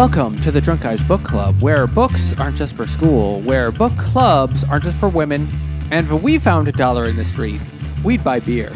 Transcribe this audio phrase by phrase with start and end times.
[0.00, 3.92] Welcome to the Drunk Guys Book Club, where books aren't just for school, where book
[3.98, 5.46] clubs aren't just for women,
[5.90, 7.60] and if we found a dollar in the street,
[8.02, 8.74] we'd buy beer.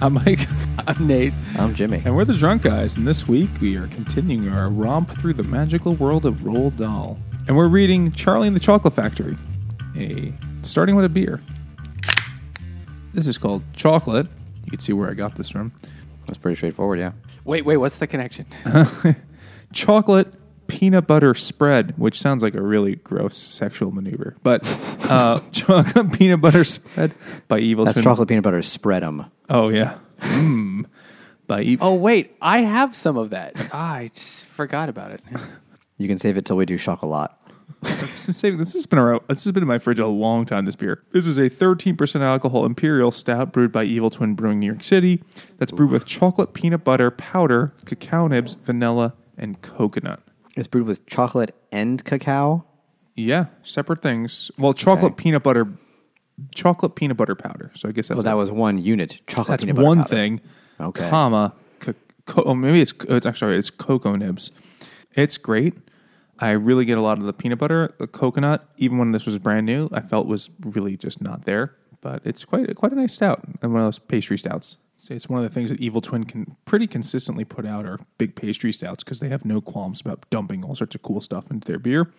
[0.00, 0.46] I'm Mike,
[0.86, 1.32] I'm Nate.
[1.58, 2.00] I'm Jimmy.
[2.04, 5.42] and we're the Drunk Guys, and this week we are continuing our romp through the
[5.42, 7.18] magical world of Roald Dahl.
[7.48, 9.36] And we're reading Charlie and the Chocolate Factory,
[9.96, 11.42] a starting with a beer.
[13.12, 14.28] This is called Chocolate.
[14.64, 15.72] You can see where I got this from.
[16.28, 17.14] That's pretty straightforward, yeah.
[17.44, 18.46] Wait, wait, what's the connection?
[19.72, 20.32] chocolate
[20.72, 24.36] peanut butter spread, which sounds like a really gross sexual maneuver.
[24.42, 24.62] But
[25.10, 27.12] uh, chocolate peanut butter spread
[27.46, 28.04] by Evil That's Twin.
[28.04, 29.26] chocolate peanut butter spread 'em.
[29.50, 30.86] Oh yeah, mm.
[31.46, 31.86] by Evil.
[31.86, 33.52] oh, wait, I have some of that.
[33.70, 35.20] Ah, I just forgot about it.
[35.98, 37.30] You can save it till we do chocolat.
[37.84, 39.20] I'm saving this has been around.
[39.28, 40.64] This has been in my fridge a long time.
[40.64, 41.02] This beer.
[41.12, 45.22] This is a 13% alcohol imperial stout brewed by Evil Twin Brewing, New York City.
[45.58, 50.22] That's brewed with chocolate peanut butter powder, cacao nibs, vanilla, and coconut.
[50.56, 52.64] It's brewed with chocolate and cacao.
[53.16, 54.50] Yeah, separate things.
[54.58, 55.22] Well, chocolate Okay.
[55.22, 55.68] peanut butter,
[56.54, 57.70] chocolate peanut butter powder.
[57.74, 59.20] So I guess that's Oh, that was one unit.
[59.26, 60.08] Chocolate that's peanut butter one powder.
[60.08, 60.40] thing.
[60.80, 61.08] Okay.
[61.10, 61.54] Comma.
[61.80, 61.94] Co-
[62.26, 64.50] co- oh, maybe it's oh, it's actually it's cocoa nibs.
[65.14, 65.74] It's great.
[66.38, 68.66] I really get a lot of the peanut butter, the coconut.
[68.78, 71.76] Even when this was brand new, I felt was really just not there.
[72.00, 74.76] But it's quite quite a nice stout and one of those pastry stouts.
[75.02, 77.98] So It's one of the things that Evil Twin can pretty consistently put out are
[78.18, 81.50] big pastry stouts because they have no qualms about dumping all sorts of cool stuff
[81.50, 82.12] into their beer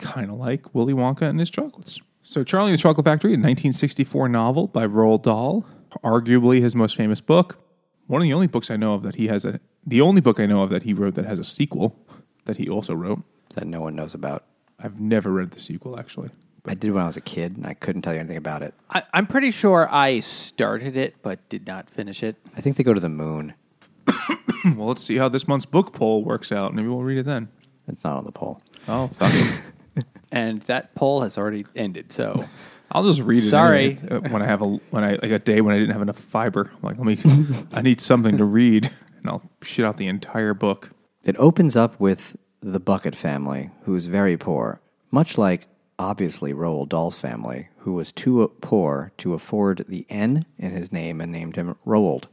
[0.00, 2.00] kind of like Willy Wonka and his chocolates.
[2.22, 5.64] So, Charlie and the Chocolate Factory, a 1964 novel by Roald Dahl,
[6.02, 7.58] arguably his most famous book.
[8.06, 10.40] One of the only books I know of that he has a, the only book
[10.40, 11.96] I know of that he wrote that has a sequel
[12.46, 13.22] that he also wrote.
[13.54, 14.44] That no one knows about.
[14.78, 16.30] I've never read the sequel actually.
[16.66, 18.74] I did when I was a kid, and I couldn't tell you anything about it.
[18.90, 22.36] I, I'm pretty sure I started it, but did not finish it.
[22.56, 23.54] I think they go to the moon.
[24.76, 26.74] well, let's see how this month's book poll works out.
[26.74, 27.48] Maybe we'll read it then.
[27.88, 28.60] It's not on the poll.
[28.88, 29.60] Oh, fuck it.
[30.32, 32.44] And that poll has already ended, so
[32.92, 33.50] I'll just read it.
[33.50, 33.98] Sorry.
[34.00, 36.02] anyway, uh, when I have a when I like a day when I didn't have
[36.02, 36.70] enough fiber.
[36.72, 37.66] I'm like, let me.
[37.72, 40.90] I need something to read, and I'll shit out the entire book.
[41.24, 45.66] It opens up with the Bucket family, who is very poor, much like
[46.00, 51.20] obviously Roald Dahl's family, who was too poor to afford the N in his name
[51.20, 52.24] and named him Roald.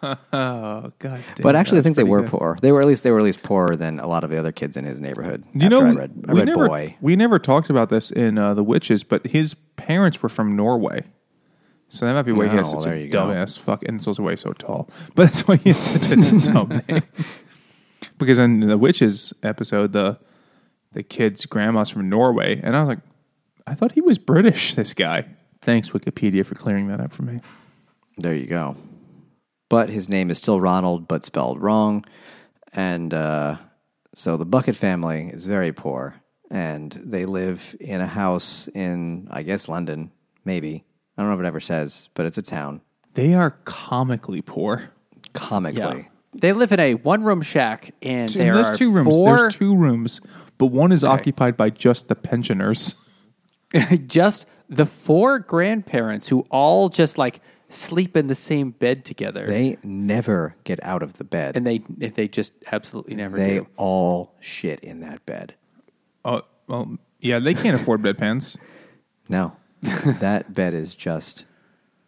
[0.00, 1.24] Oh God!
[1.42, 2.56] But actually, I think they were poor.
[2.62, 4.52] They were at least they were at least poorer than a lot of the other
[4.52, 5.44] kids in his neighborhood.
[5.54, 6.96] You know, I read, I we read never, Boy.
[7.00, 11.02] We never talked about this in uh, the Witches, but his parents were from Norway,
[11.88, 14.06] so that might be why he has Oh, such there a dumbass fuck, and it's
[14.06, 14.88] also why he's so tall.
[15.16, 17.02] But that's why he has such a dumb name.
[18.18, 20.18] Because in the Witches episode, the
[20.92, 23.00] the kid's grandma's from Norway, and I was like,
[23.66, 24.74] I thought he was British.
[24.76, 25.26] This guy.
[25.60, 27.40] Thanks Wikipedia for clearing that up for me.
[28.16, 28.76] There you go.
[29.68, 32.04] But his name is still Ronald, but spelled wrong.
[32.72, 33.56] And uh,
[34.14, 36.14] so the Bucket family is very poor.
[36.50, 40.10] And they live in a house in, I guess, London,
[40.44, 40.84] maybe.
[41.16, 42.80] I don't know if it ever says, but it's a town.
[43.14, 44.90] They are comically poor.
[45.34, 46.08] Comically.
[46.34, 49.16] They live in a one-room shack, and And there there's are two rooms.
[49.16, 49.36] four.
[49.38, 50.20] There's two rooms,
[50.58, 52.94] but one is occupied by just the pensioners.
[54.06, 57.40] just the four grandparents who all just like
[57.70, 61.56] sleep in the same bed together, They never get out of the bed.
[61.56, 63.66] and they they just absolutely never they do.
[63.76, 65.54] all shit in that bed.
[66.24, 68.56] Oh, well, yeah, they can't afford bedpans.
[69.28, 71.44] No, that bed is just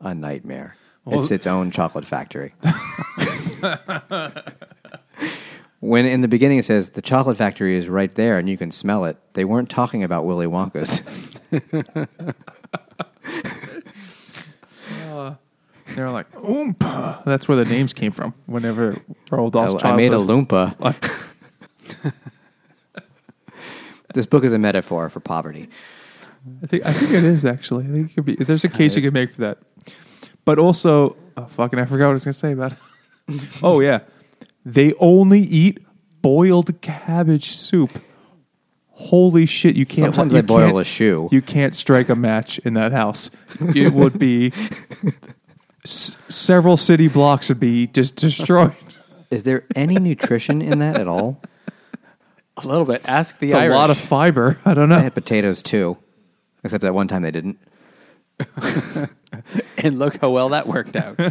[0.01, 0.77] a nightmare.
[1.13, 2.55] It's its own chocolate factory.
[5.81, 8.71] when in the beginning it says the chocolate factory is right there and you can
[8.71, 11.03] smell it, they weren't talking about Willy Wonka's.
[15.11, 15.35] Uh,
[15.95, 17.25] they're like, Oompa.
[17.25, 18.35] That's where the names came from.
[18.47, 20.77] Whenever Roald Dahl's I, I made a loompa.
[24.15, 25.69] this book is a metaphor for poverty.
[26.63, 27.85] I think I think it is actually.
[27.85, 28.37] I think it could be.
[28.37, 29.59] There's a case you could make for that.
[30.45, 32.73] But also, oh, fucking, I forgot what I was gonna say about.
[32.73, 32.79] it.
[33.63, 34.01] oh yeah,
[34.65, 35.79] they only eat
[36.23, 38.03] boiled cabbage soup.
[38.93, 39.77] Holy shit!
[39.77, 40.15] You can't.
[40.15, 41.29] Sometimes you they boil can't- a shoe.
[41.33, 43.31] You can't strike a match in that house.
[43.75, 44.53] It would be
[45.85, 48.75] s- several city blocks would be just destroyed.
[49.31, 51.41] Is there any nutrition in that at all?
[52.57, 53.09] A little bit.
[53.09, 53.75] Ask the It's Irish.
[53.75, 54.59] a lot of fiber.
[54.65, 54.97] I don't know.
[54.97, 55.05] I know.
[55.05, 55.97] had potatoes too,
[56.65, 57.59] except that one time they didn't.
[59.79, 61.19] and look how well that worked out.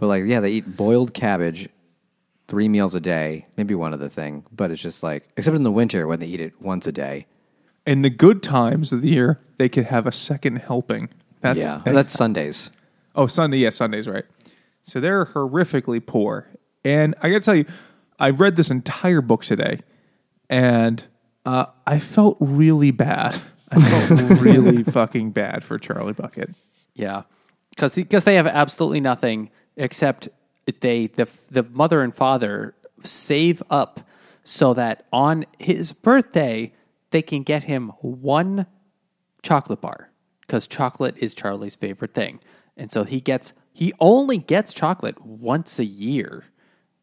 [0.00, 1.68] But like, yeah, they eat boiled cabbage
[2.48, 4.44] three meals a day, maybe one other thing.
[4.50, 7.26] But it's just like, except in the winter when they eat it once a day.
[7.86, 11.10] In the good times of the year, they could have a second helping.
[11.42, 12.70] That's yeah, that's Sundays.
[13.14, 13.58] Oh, Sunday.
[13.58, 14.24] Yeah, Sunday's right.
[14.82, 16.48] So they're horrifically poor.
[16.82, 17.66] And I got to tell you,
[18.18, 19.80] I read this entire book today,
[20.48, 21.04] and
[21.44, 23.40] uh, I felt really bad.
[23.70, 26.50] I felt really fucking bad for Charlie Bucket.
[26.94, 27.22] Yeah,
[27.70, 30.28] because because they have absolutely nothing except
[30.80, 34.00] they the the mother and father save up
[34.42, 36.72] so that on his birthday
[37.10, 38.66] they can get him one
[39.42, 42.40] chocolate bar because chocolate is Charlie's favorite thing,
[42.76, 46.44] and so he gets he only gets chocolate once a year,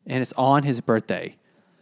[0.06, 1.38] and it's on his birthday.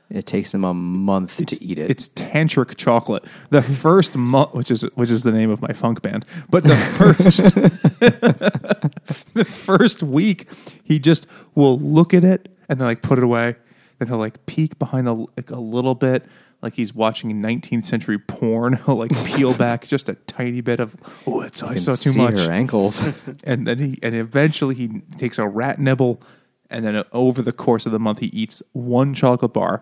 [0.10, 1.90] It takes them a month to eat it.
[1.90, 3.24] It's tantric chocolate.
[3.50, 6.76] The first month, which is which is the name of my funk band, but the
[6.76, 7.56] first
[9.34, 10.48] the first week,
[10.84, 13.56] he just will look at it and then like put it away.
[14.00, 16.26] Then he'll like peek behind the like a little bit,
[16.62, 18.74] like he's watching 19th century porn.
[18.86, 22.12] He'll like peel back just a tiny bit of oh, it's I You saw too
[22.12, 23.08] see much Her ankles.
[23.44, 26.22] and then he and eventually he takes a rat nibble
[26.70, 29.82] and then over the course of the month he eats one chocolate bar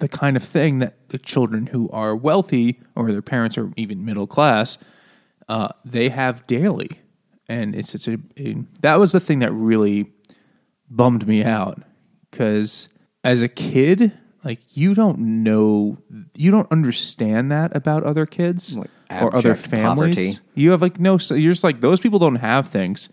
[0.00, 4.04] the kind of thing that the children who are wealthy or their parents are even
[4.04, 4.78] middle class
[5.48, 6.90] uh, they have daily.
[7.48, 10.12] And it's such a, a that was the thing that really
[10.90, 11.82] bummed me out.
[12.30, 12.88] Because
[13.22, 14.12] as a kid
[14.44, 15.98] like you don't know
[16.36, 20.38] you don't understand that about other kids Like or other families poverty.
[20.54, 23.08] you have like no so you're just like those people don't have things.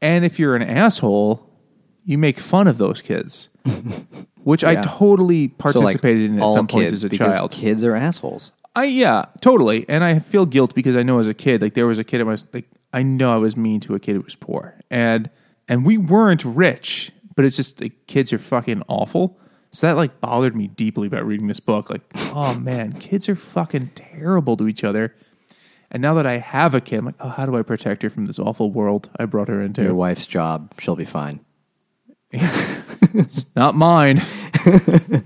[0.00, 1.50] And if you're an asshole
[2.06, 3.50] you make fun of those kids
[4.44, 4.82] which i Yeah.
[4.82, 7.84] totally So, like, participated in at all some points kids, as a because child Kids
[7.84, 8.52] are assholes.
[8.74, 9.86] I yeah, totally.
[9.88, 12.20] And I feel guilt because I know as a kid, like there was a kid
[12.20, 14.74] I was like I know I was mean to a kid who was poor.
[14.90, 15.30] And
[15.68, 19.38] and we weren't rich, but it's just like kids are fucking awful.
[19.72, 21.88] So that like bothered me deeply about reading this book.
[21.90, 22.02] Like,
[22.34, 25.14] oh man, kids are fucking terrible to each other.
[25.90, 28.10] And now that I have a kid, I'm like, oh, how do I protect her
[28.10, 29.82] from this awful world I brought her into?
[29.82, 31.40] Your wife's job, she'll be fine.
[33.18, 34.20] It's not mine.
[34.64, 35.22] There's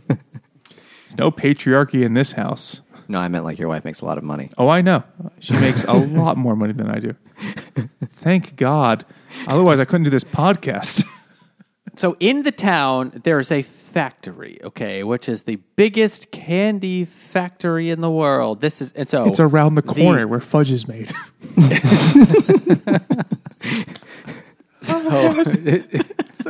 [1.19, 2.83] no patriarchy in this house.
[3.09, 4.51] No, I meant like your wife makes a lot of money.
[4.57, 5.03] Oh, I know.
[5.41, 7.17] She makes a lot more money than I do.
[8.07, 9.05] Thank God.
[9.49, 11.05] Otherwise, I couldn't do this podcast.
[11.97, 18.01] So in the town, there's a factory, okay, which is the biggest candy factory in
[18.01, 18.63] the world.
[18.63, 21.11] This is and so it's around the corner where fudge is made.
[24.81, 25.45] so,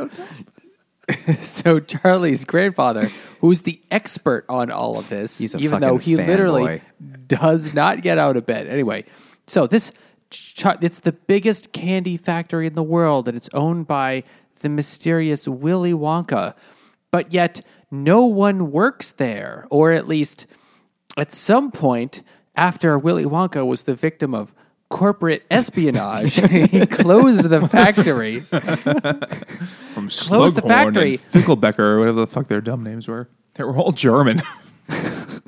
[1.40, 3.10] so Charlie's grandfather,
[3.40, 6.62] who's the expert on all of this, He's a even though fucking he literally
[7.00, 7.26] fanboy.
[7.26, 8.66] does not get out of bed.
[8.66, 9.04] Anyway,
[9.46, 9.92] so this
[10.30, 14.22] it's the biggest candy factory in the world, and it's owned by
[14.60, 16.54] the mysterious Willy Wonka.
[17.10, 17.60] But yet,
[17.90, 20.46] no one works there, or at least
[21.16, 22.22] at some point
[22.54, 24.54] after Willy Wonka was the victim of
[24.90, 28.40] corporate espionage, he closed the factory.
[29.94, 31.12] From Close the factory.
[31.12, 33.28] and Finkelbecker, or whatever the fuck their dumb names were.
[33.54, 34.42] They were all German.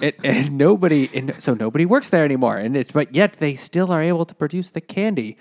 [0.00, 2.56] and, and nobody, and so nobody works there anymore.
[2.56, 5.36] And it's but yet they still are able to produce the candy.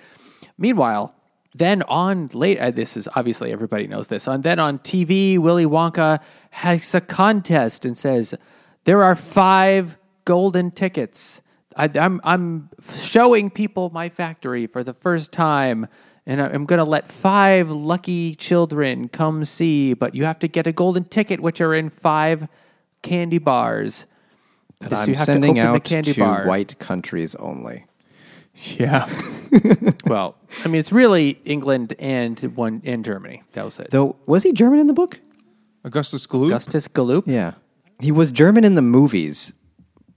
[0.57, 1.15] Meanwhile,
[1.53, 4.27] then on late, uh, this is obviously everybody knows this.
[4.27, 6.21] On then on TV, Willy Wonka
[6.51, 8.33] has a contest and says
[8.85, 11.41] there are five golden tickets.
[11.75, 15.87] I, I'm I'm showing people my factory for the first time.
[16.25, 20.47] And I- I'm going to let five lucky children come see, but you have to
[20.47, 22.47] get a golden ticket, which are in five
[23.01, 24.05] candy bars.
[24.81, 26.45] That So I'm you have to sending open out candy to bar.
[26.45, 27.85] white countries only.
[28.55, 29.09] yeah.
[30.05, 33.43] Well, I mean, it's really England and one in Germany.
[33.53, 33.89] That was it.
[33.91, 35.19] Though, was he German in the book?
[35.83, 36.45] Augustus Gloop.
[36.47, 37.23] Augustus Galloop.
[37.27, 37.53] Yeah.
[37.99, 39.53] He was German in the movies,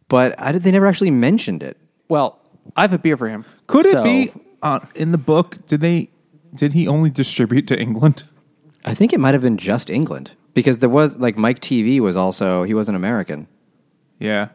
[0.09, 1.77] but I did, they never actually mentioned it.
[2.09, 2.39] Well,
[2.77, 3.45] I have a beer for him.
[3.67, 4.33] Could it So- be
[4.63, 5.67] uh, in the book?
[5.67, 6.11] Did they?
[6.55, 8.25] Did he only distribute to England?
[8.85, 12.17] I think it might have been just England because there was like Mike Teavee was
[12.17, 13.49] also he was an American.
[14.21, 14.49] Yeah.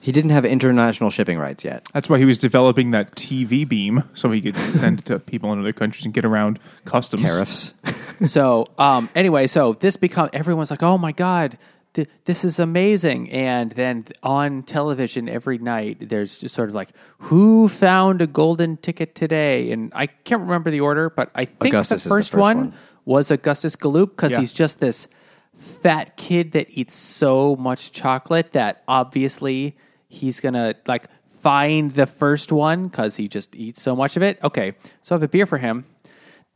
[0.00, 1.86] He didn't have international shipping rights yet.
[1.94, 5.50] That's why he was developing that TV beam so he could send it to people
[5.52, 7.22] in other countries and get around customs.
[7.22, 7.72] Tariffs.
[8.24, 11.56] so um, anyway, so this become everyone's like, oh my god,
[11.94, 13.30] th- this is amazing.
[13.30, 18.76] And then on television every night, there's just sort of like, who found a golden
[18.76, 19.72] ticket today?
[19.72, 22.40] And I can't remember the order, but I think Augustus is the the first, first
[22.40, 22.74] one, one.
[23.04, 24.40] was Augustus Galloop because Yeah.
[24.40, 25.08] he's just this
[25.56, 29.76] fat kid that eats so much chocolate that obviously
[30.08, 31.06] he's gonna like
[31.40, 34.38] find the first one because he just eats so much of it.
[34.42, 34.72] Okay,
[35.02, 35.84] so I have a beer for him.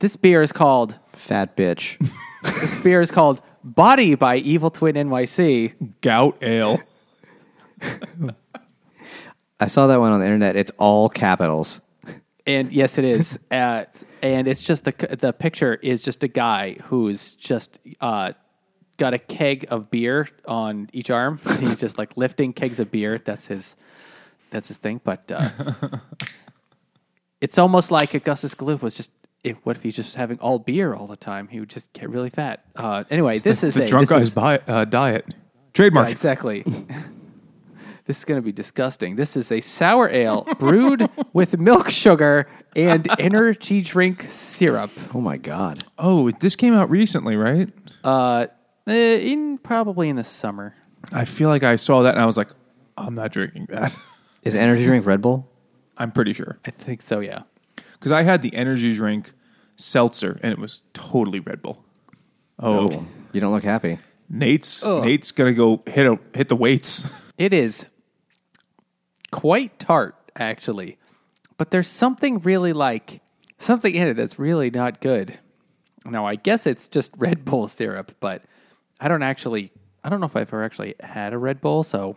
[0.01, 1.97] This beer is called Fat bitch.
[2.43, 5.75] this beer is called Body by Evil Twin NYC.
[6.01, 6.81] Gout ale.
[9.61, 10.57] I saw that one on the internet.
[10.57, 11.81] It's all capitals.
[12.47, 13.39] And yes, it is.
[13.51, 13.85] uh,
[14.23, 18.33] and it's just the the picture is just a guy who's just uh,
[18.97, 21.41] got a keg of beer on each arm.
[21.61, 23.19] He's just like lifting kegs of beer.
[23.19, 23.77] That's his
[24.51, 25.01] that's his thing.
[25.05, 25.51] But uh,
[27.41, 29.11] it's almost like Augustus Gloop was just.
[29.45, 31.49] If, what if he's just having all beer all the time?
[31.49, 32.65] He would just get really fat.
[32.75, 35.27] Uh, anyway, this is the a, drunk this guy's is- bi- uh, diet.
[35.75, 36.09] Trademark.
[36.09, 36.63] yeah, exactly.
[38.07, 39.15] this is going to be disgusting.
[39.17, 44.91] This is a sour ale brewed with milk sugar and energy drink syrup.
[45.15, 45.85] Oh my god.
[45.99, 47.71] Oh, this came out recently, right?
[48.03, 48.47] Uh,
[48.89, 50.75] eh, in probably in the summer.
[51.13, 52.49] I feel like I saw that and I was like,
[52.97, 53.97] I'm not drinking that.
[54.43, 55.49] Is energy drink Red Bull?
[55.97, 56.59] I'm pretty sure.
[56.65, 57.21] I think so.
[57.21, 57.43] Yeah.
[57.99, 59.33] Because I had the energy drink
[59.77, 61.85] seltzer and it was totally Red Bull.
[62.59, 63.99] Oh, You don't look happy.
[64.29, 65.05] Nate's Ugh.
[65.05, 67.07] Nate's gonna go hit a, hit the weights.
[67.39, 67.87] It is
[69.31, 70.99] quite tart, actually,
[71.57, 73.21] but there's something really like
[73.59, 75.39] something in it that's really not good.
[76.05, 78.43] Now, I guess it's just Red Bull syrup, but
[79.01, 79.71] I don't actually,
[80.03, 82.17] I don't know if I've ever actually had a Red Bull, so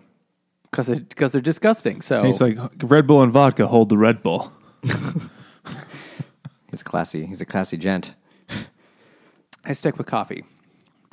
[0.72, 2.02] because because they're disgusting.
[2.02, 4.52] So Nate's like Red Bull and vodka hold the Red Bull.
[6.72, 7.26] He's classy.
[7.26, 8.16] He's a classy gent.
[9.66, 10.44] I stick with coffee,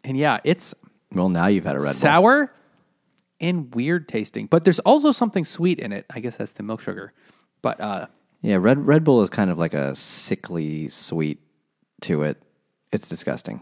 [0.05, 0.75] and yeah, it's
[1.13, 1.95] Well, now you've had a Red Bull.
[1.95, 2.53] sour
[3.41, 6.07] and weird tasting, but there's also something sweet in it.
[6.11, 7.13] I guess that's the milk sugar,
[7.61, 8.07] but uh,
[8.41, 11.41] Yeah, Red Red Bull is kind of like a sickly sweet
[12.03, 12.41] to it.
[12.91, 13.61] It's disgusting.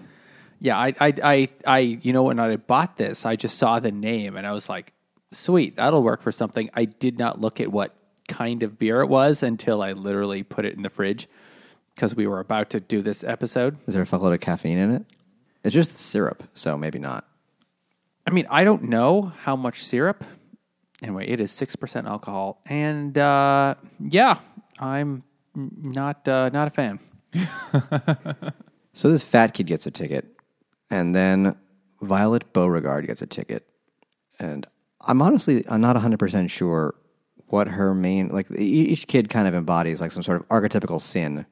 [0.60, 3.90] Yeah, I, I, I, I, you know, when I bought this, I just saw the
[3.90, 4.94] name and I was like,
[5.32, 6.70] sweet, that'll work for something.
[6.72, 7.94] I did not look at what
[8.28, 11.28] kind of beer it was until I literally put it in the fridge
[11.96, 13.76] because we were about to do this episode.
[13.88, 15.04] Is there a fuckload of caffeine in it?
[15.64, 17.26] It's just syrup, so maybe not.
[18.24, 20.24] I mean, I don't know how much syrup.
[21.02, 22.60] Anyway, it is 6% alcohol.
[22.66, 24.38] And uh, yeah,
[24.78, 25.24] I'm
[25.56, 27.00] not, uh, not a fan.
[28.96, 30.24] So this fat kid gets a ticket,
[30.88, 31.54] and then
[32.00, 33.68] Violet Beauregarde gets a ticket,
[34.38, 34.66] and
[35.02, 36.94] I'm honestly I'm not 100 percent sure
[37.48, 38.50] what her main like.
[38.52, 41.44] Each kid kind of embodies like some sort of archetypical sin,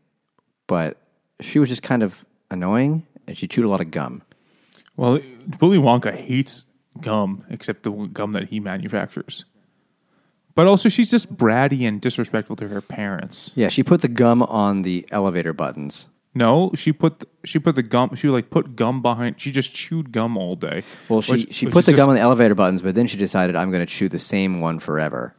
[0.66, 0.96] but
[1.40, 4.22] she was just kind of annoying, and she chewed a lot of gum.
[4.96, 5.20] Well,
[5.60, 6.64] Willy Wonka hates
[7.00, 9.44] gum, except the gum that he manufactures.
[10.54, 13.50] But also, she's just bratty and disrespectful to her parents.
[13.56, 16.06] Yeah, she put the gum on the elevator buttons.
[16.36, 18.14] No, she put she put the gum.
[18.16, 19.40] She like put gum behind.
[19.40, 20.82] She just chewed gum all day.
[21.08, 23.06] Well, she Which- she which put the just- gum on the elevator buttons, but then
[23.08, 25.34] she decided I'm going to chew the same one forever.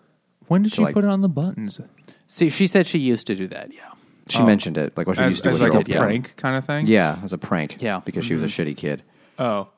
[0.48, 1.80] When did she like- put it on the buttons?
[2.28, 3.74] See, she said she used to do that.
[3.74, 3.92] Yeah.
[4.30, 4.46] She oh.
[4.46, 6.04] mentioned it, like what she As, used to do as with her a old gum.
[6.04, 6.88] prank kind of thing.
[6.88, 7.82] Yeah, as a prank.
[7.82, 8.02] Yeah.
[8.04, 8.70] because she was a mm-hmm.
[8.70, 9.04] shitty kid.
[9.38, 9.70] Oh,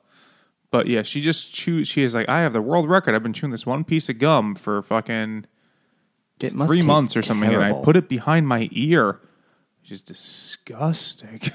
[0.71, 1.87] but yeah, she just chews.
[1.87, 3.15] She is like, I have the world record.
[3.15, 5.45] I've been chewing this one piece of gum for fucking
[6.39, 7.83] It must three taste months or something, and I terrible.
[7.83, 9.19] put it behind my ear.
[9.81, 11.41] Which is disgusting.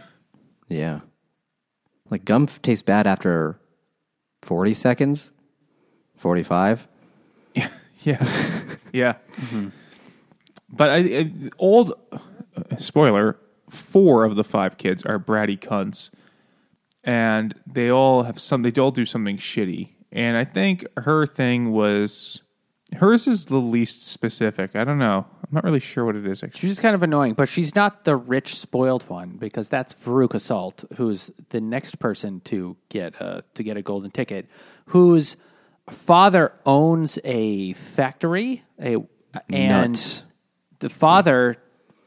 [0.68, 1.00] Yeah.
[2.08, 3.60] Like gum f- tastes bad after
[4.40, 5.30] 40 seconds,
[6.16, 6.88] 45.
[7.54, 7.68] yeah,
[8.92, 9.14] yeah.
[9.32, 9.68] Mm-hmm.
[10.74, 11.92] But I, I old
[12.56, 16.10] uh, spoiler: four of the five kids are bratty cunts,
[17.04, 18.62] and they all have some.
[18.62, 19.90] They all do something shitty.
[20.10, 22.42] And I think her thing was
[22.96, 24.76] hers is the least specific.
[24.76, 25.26] I don't know.
[25.42, 26.42] I'm not really sure what it is.
[26.42, 29.94] Actually, She's just kind of annoying, but she's not the rich, spoiled one because that's
[29.94, 34.46] Veruca Salt, who's the next person to get a to get a golden ticket,
[34.86, 35.36] whose
[35.88, 38.96] father owns a factory, a
[39.50, 40.24] and Nuts.
[40.80, 41.56] the father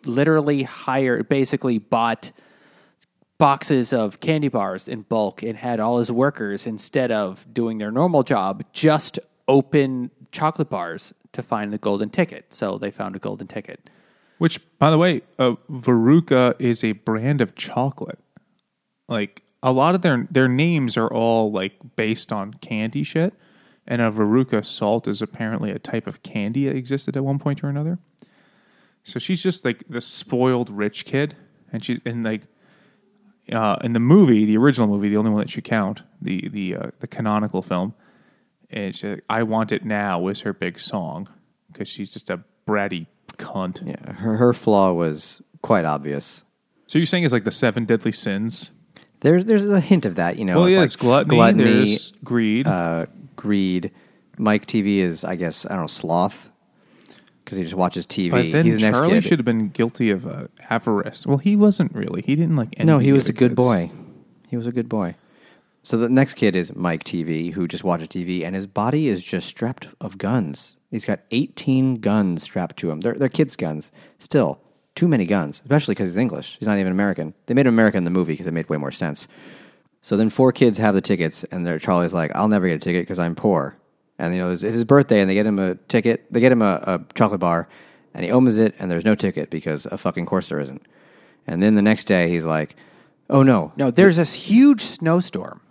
[0.07, 2.31] literally hired, basically bought
[3.37, 7.91] boxes of candy bars in bulk and had all his workers instead of doing their
[7.91, 12.45] normal job just open chocolate bars to find the golden ticket.
[12.53, 13.89] So they found a golden ticket.
[14.37, 18.19] Which, by the way, uh, Veruca is a brand of chocolate.
[19.07, 23.33] Like a lot of their their names are all like based on candy shit,
[23.87, 27.63] and a Veruca salt is apparently a type of candy that existed at one point
[27.63, 27.99] or another.
[29.05, 31.35] So she's just like the spoiled rich kid,
[31.71, 32.41] and she and like
[33.51, 36.75] uh, in the movie, the original movie, the only one that should count, the the
[36.75, 37.93] uh, the canonical film,
[38.71, 41.29] and she, "I Want It Now" was her big song
[41.71, 43.05] because she's just a bratty
[43.37, 43.85] cunt.
[43.85, 46.43] Yeah, her, her flaw was quite obvious.
[46.87, 48.71] So you're saying it's like the seven deadly sins?
[49.19, 50.55] There's there's a hint of that, you know.
[50.57, 52.65] Well, it's yeah, like it's gluttony, gluttony, greed.
[52.65, 53.91] uh, greed.
[54.37, 56.49] Mike Teavee is, I guess, I don't know, sloth
[57.45, 58.31] because he just watches TV.
[58.31, 59.23] but then He's the next Charlie kid.
[59.23, 61.25] should have been guilty of uh, avarice.
[61.25, 62.21] Well, he wasn't really.
[62.23, 62.77] He didn't like.
[62.79, 63.91] No, he was a good boy.
[64.49, 65.15] He was a good boy.
[65.83, 69.23] So the next kid is Mike Teavee, who just watches TV, and his body is
[69.23, 70.77] just strapped of guns.
[70.89, 73.01] He's got 18 guns strapped to him.
[73.01, 73.91] They're, they're kids' guns.
[74.17, 74.59] Still,
[74.95, 76.57] too many guns, especially because he's English.
[76.57, 77.35] He's not even American.
[77.45, 79.27] They made him American in the movie because it made way more sense.
[80.01, 82.79] So then four kids have the tickets, and they're, Charlie's like, "I'll never get a
[82.79, 83.77] ticket because I'm poor."
[84.17, 86.25] And you know, it's his birthday, and they get him a ticket.
[86.31, 87.67] They get him a, a chocolate bar,
[88.13, 90.85] and he opens it, and there's no ticket because a fucking course there isn't.
[91.47, 92.75] And then the next day, he's like,
[93.29, 95.61] "Oh no, No, there's this huge snowstorm.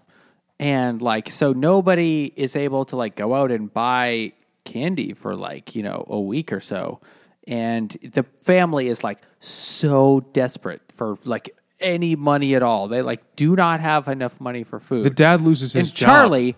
[0.60, 4.34] And like so nobody is able to like go out and buy
[4.64, 7.00] candy for like, you know, a week or so.
[7.46, 12.88] And the family is like so desperate for like any money at all.
[12.88, 15.04] They like do not have enough money for food.
[15.04, 16.08] The dad loses his and job.
[16.08, 16.56] Charlie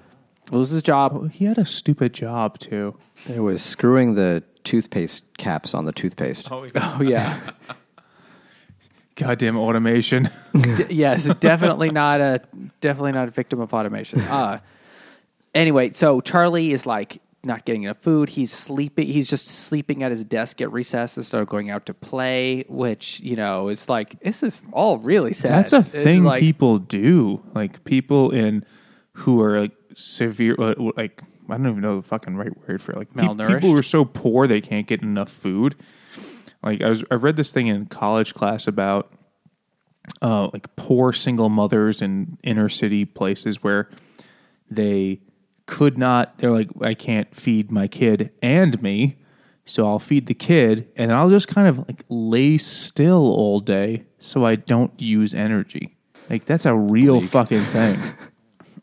[0.51, 1.31] loses his job.
[1.33, 2.97] he had a stupid job too.
[3.29, 6.51] It was screwing the toothpaste caps on the toothpaste.
[6.51, 6.65] Oh
[7.03, 7.39] yeah.
[9.17, 10.25] Goddamn automation.
[10.55, 12.43] D- yes, definitely not a
[12.81, 14.21] definitely not a victim of automation.
[14.21, 14.61] Uh,
[15.55, 18.29] anyway, so Charlie is like not getting enough food.
[18.31, 19.07] He's sleeping.
[19.07, 23.21] He's just sleeping at his desk at recess instead of going out to play, which
[23.21, 25.53] you know is like this is all really sad.
[25.53, 27.43] That's a thing like- people do.
[27.55, 28.67] Like people in
[29.13, 32.93] who are like severe, uh, like I don't even know the fucking right word for
[32.93, 32.99] it.
[32.99, 33.55] like Malnourished?
[33.55, 35.75] people who are so poor they can't get enough food.
[36.63, 39.13] Like I was, I read this thing in college class about
[40.23, 43.89] uh, like poor single mothers in inner city places where
[44.71, 45.21] they
[45.67, 46.39] could not.
[46.39, 49.17] They're like, I can't feed my kid and me,
[49.65, 54.05] so I'll feed the kid and I'll just kind of like lay still all day
[54.19, 55.97] so I don't use energy.
[56.29, 58.01] Like that's a real fucking thing.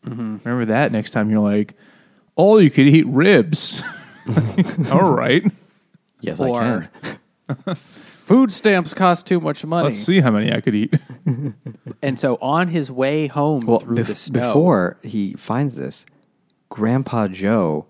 [0.04, 0.36] Mm-hmm.
[0.44, 1.74] Remember that next time you're like,
[2.36, 3.82] all you could eat ribs.
[4.92, 5.44] all right,
[6.20, 6.88] Yes, Or- I
[7.56, 7.74] can.
[7.74, 9.84] food stamps cost too much money.
[9.84, 10.94] let's see how many I could eat.
[12.02, 16.04] And so on his way home Well, through bef- the snow, before he finds this,
[16.68, 17.86] Grandpa Joe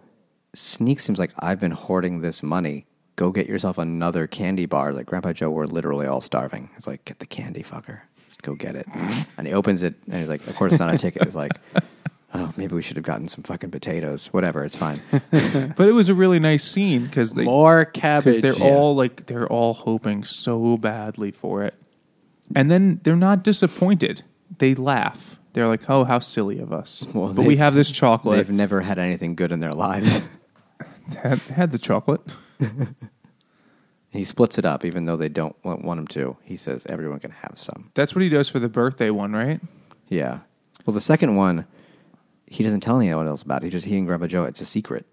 [0.54, 2.87] sneaks him like, "I've been hoarding this money.
[3.16, 6.71] Go get yourself another candy bar." Like Grandpa Joe, we're literally all starving.
[6.76, 8.00] It's like, "Get the candy, fucker.
[8.44, 8.86] Go get it."
[9.36, 11.52] and he opens it, and he's like, "Of course, it's not a ticket." It's like,
[12.35, 14.26] "Oh, maybe we should have gotten some fucking potatoes.
[14.28, 18.42] Whatever, it's fine." but it was a really nice scene because they more cabbage.
[18.42, 21.74] because they're all like they're all hoping so badly for it,
[22.54, 24.22] and then they're not disappointed.
[24.59, 25.38] They laugh.
[25.54, 28.37] They're like, "Oh, how silly of us!" Well, but we they've- have this chocolate.
[28.37, 30.22] They've never had anything good in their lives.
[31.22, 32.22] Had, had the chocolate.
[34.14, 36.37] He splits it up, even though they don't want, want him to.
[36.44, 37.90] He says everyone can have some.
[37.94, 39.61] That's what he does for the birthday one, right?
[40.09, 40.38] Yeah.
[40.87, 41.66] Well, the second one,
[42.46, 43.66] he doesn't tell anyone else about it.
[43.66, 44.44] He just he and Grandpa Joe.
[44.44, 45.05] It's a secret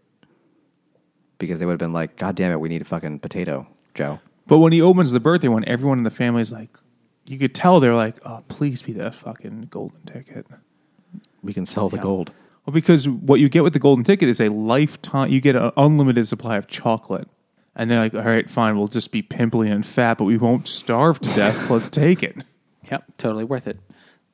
[1.39, 4.19] because they would have been like, "God damn it, we need a fucking potato, Joe."
[4.45, 6.77] But when he opens the birthday one, everyone in the family is like,
[7.25, 10.45] you could tell they're like, "Oh, please be the fucking golden ticket."
[11.41, 12.33] We can sell the gold.
[12.67, 15.31] Well, because what you get with the golden ticket is a lifetime.
[15.31, 17.27] You get an unlimited supply of chocolate,
[17.75, 20.67] and they're like, "All right, fine, we'll just be pimply and fat, but we won't
[20.67, 21.69] starve to death.
[21.69, 22.43] Let's take it."
[22.91, 23.79] Yep, totally worth it.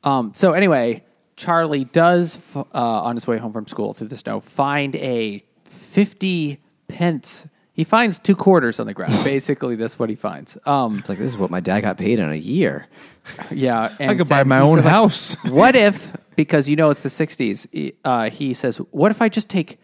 [0.03, 1.03] Um, so anyway,
[1.35, 6.59] Charlie does uh, on his way home from school through the snow find a fifty
[6.87, 7.47] pence.
[7.73, 9.13] He finds two quarters on the ground.
[9.23, 10.57] Basically, that's what he finds.
[10.65, 12.87] Um, It's like this is what my dad got paid in a year.
[13.51, 15.35] yeah, and I could buy my own said, like, house.
[15.43, 19.49] what if, because you know it's the '60s, uh, he says, "What if I just
[19.49, 19.79] take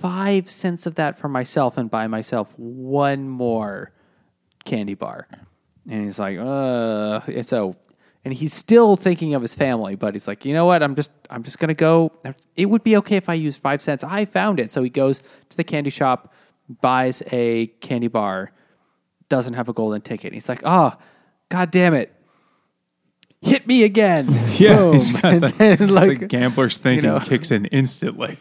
[0.00, 3.92] five cents of that for myself and buy myself one more
[4.64, 5.26] candy bar?"
[5.88, 7.74] And he's like, "Uh," and so,
[8.24, 10.82] and he's still thinking of his family, but he's like, "You know what?
[10.82, 12.12] I'm just, I'm just gonna go.
[12.56, 14.04] It would be okay if I used five cents.
[14.04, 16.32] I found it." So he goes to the candy shop,
[16.80, 18.52] buys a candy bar,
[19.28, 20.32] doesn't have a golden ticket.
[20.32, 20.92] He's like, "Oh,
[21.48, 22.12] god damn it."
[23.42, 24.26] Hit me again.
[24.60, 24.92] Yeah, Boom.
[24.92, 27.20] he's got and the- then like the gambler's thinking know.
[27.20, 28.36] kicks in instantly.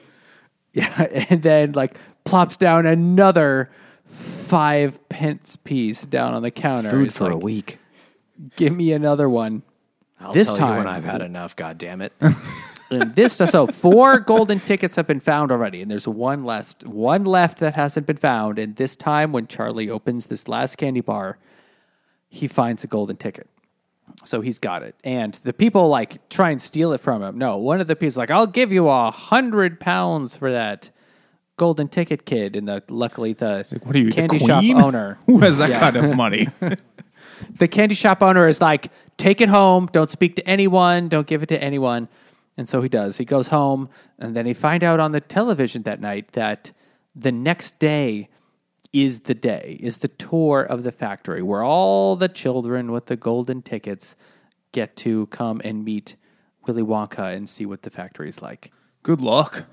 [0.73, 3.69] yeah, and then like plops down another
[4.05, 6.89] five pence piece down on the counter.
[6.89, 7.77] Food It's for a week.
[8.55, 9.63] Give me another one.
[10.19, 11.55] I'll This tell time- you when I've had enough.
[11.55, 12.13] God damn it.
[12.91, 17.23] And this so four golden tickets have been found already, and there's one left, one
[17.23, 18.57] left that hasn't been found.
[18.57, 21.37] And this time, when Charlie opens this last candy bar,
[22.29, 23.47] he finds a golden ticket.
[24.25, 27.37] So he's got it, and the people like try and steal it from him.
[27.37, 30.89] No, one of the people's like, "I'll give you a hundred pounds for that
[31.57, 35.57] golden ticket, kid." And the luckily the What are you, candy shop owner Who has
[35.57, 35.79] that Yeah.
[35.79, 36.49] kind of money?
[37.59, 39.87] the candy shop owner is like, take it home.
[39.93, 41.07] Don't speak to anyone.
[41.07, 42.09] Don't give it to anyone.
[42.57, 43.17] And so he does.
[43.17, 43.87] He goes home,
[44.19, 46.71] and then he find out on the television that night that
[47.15, 48.27] the next day
[48.91, 53.15] is the day, is the tour of the factory where all the children with the
[53.15, 54.15] golden tickets
[54.71, 56.15] get to come and meet
[56.65, 58.71] Willy Wonka and see what the factory is like.
[59.03, 59.65] Good luck.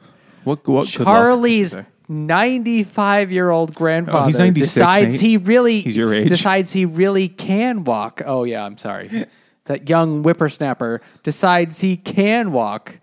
[0.45, 0.67] What?
[0.69, 1.93] what Charlie's I should say.
[2.09, 5.21] 95 year old grandfather Oh, decides Nate.
[5.21, 6.29] he really He's your age.
[6.29, 8.23] decides he really can walk.
[8.25, 9.11] Oh yeah, I'm sorry.
[9.65, 13.01] that young whippersnapper decides he can walk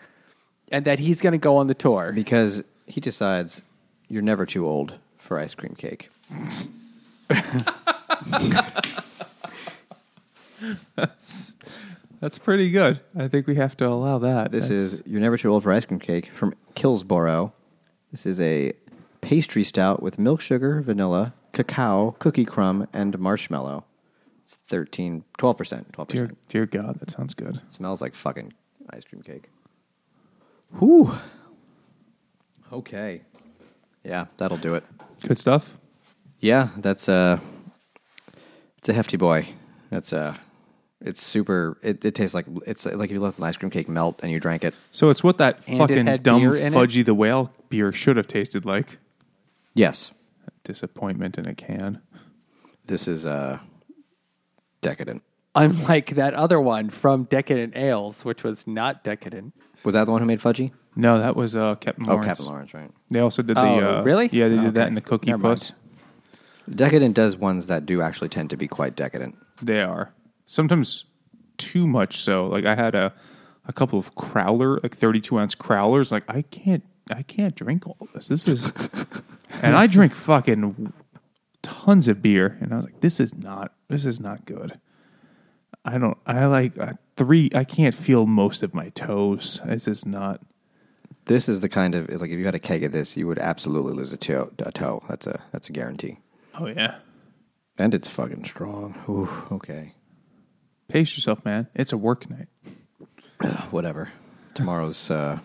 [0.71, 2.11] and that he's going to go on the tour.
[2.13, 3.61] because he decides
[4.07, 6.09] you're never too old for ice cream cake.
[10.95, 11.55] That's
[12.19, 12.99] that's pretty good.
[13.15, 14.51] I think we have to allow that.
[14.51, 17.53] This That's- is You're Never Too Old for Ice Cream Cake from Kills Boro.
[18.11, 18.73] This is a
[19.21, 23.83] pastry stout with milk sugar, vanilla, cacao, cookie crumb, and marshmallow.
[24.43, 25.85] It's 13, 12%.
[25.91, 26.07] 12%.
[26.07, 27.61] dear, dear God, that sounds good.
[27.69, 28.53] Smells like fucking
[28.91, 29.49] ice cream cake.
[30.79, 31.11] Whew.
[32.71, 33.21] Okay.
[34.03, 34.83] Yeah, that'll do it.
[35.27, 35.77] Good stuff.
[36.39, 37.39] Yeah, that's a
[38.77, 39.47] it's a hefty boy.
[39.89, 40.37] That's a
[40.99, 41.77] it's super.
[41.81, 44.31] It, it tastes like it's like if you let an ice cream cake melt and
[44.31, 44.73] you drank it.
[44.91, 46.77] So it's what that And it fucking had dumb beer in it?
[46.77, 48.97] Fudgy the Whale beer should have tasted like.
[49.73, 50.11] Yes,
[50.63, 52.01] Disappointment in a can.
[52.85, 53.59] this is uh
[54.81, 55.23] decadent.
[55.55, 59.53] Unlike that other one from Decadent Ales, which was not decadent.
[59.83, 60.71] Was that the one who made fudgy?
[60.95, 62.27] No, that was uh, Captain Oh, Lawrence.
[62.27, 62.91] Captain Lawrence, right?
[63.09, 63.61] They also did the.
[63.61, 64.29] Oh, uh, really?
[64.31, 65.59] Yeah, they did that in the Cookie Never mind.
[65.59, 65.71] Puss.
[66.73, 69.37] Decadent does ones that do actually tend to be quite decadent.
[69.61, 70.13] They are
[70.45, 71.05] sometimes
[71.57, 72.21] too much.
[72.21, 73.13] So, like, I had a
[73.65, 76.11] a couple of crowler, like thirty-two ounce crowlers.
[76.11, 78.27] Like, I can't, I can't drink all this.
[78.27, 78.71] This is,
[79.61, 80.93] and I drink fucking
[81.61, 84.79] tons of beer, and I was like, this is not, this is not good.
[85.85, 87.49] I don't, I like uh, three.
[87.53, 89.59] I can't feel most of my toes.
[89.65, 90.41] This is not.
[91.25, 93.39] This is the kind of like if you had a keg of this, you would
[93.39, 94.51] absolutely lose a toe.
[94.59, 95.03] A toe.
[95.09, 96.19] That's a that's a guarantee.
[96.59, 96.95] Oh yeah,
[97.77, 98.95] And it's fucking strong.
[99.09, 99.95] Ooh, okay.
[100.89, 101.67] pace yourself, man.
[101.75, 102.47] It's a work night.
[103.71, 104.09] Whatever.
[104.53, 105.39] Tomorrow's uh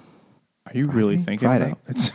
[0.66, 1.66] Are you really thinking Friday.
[1.72, 2.10] about it's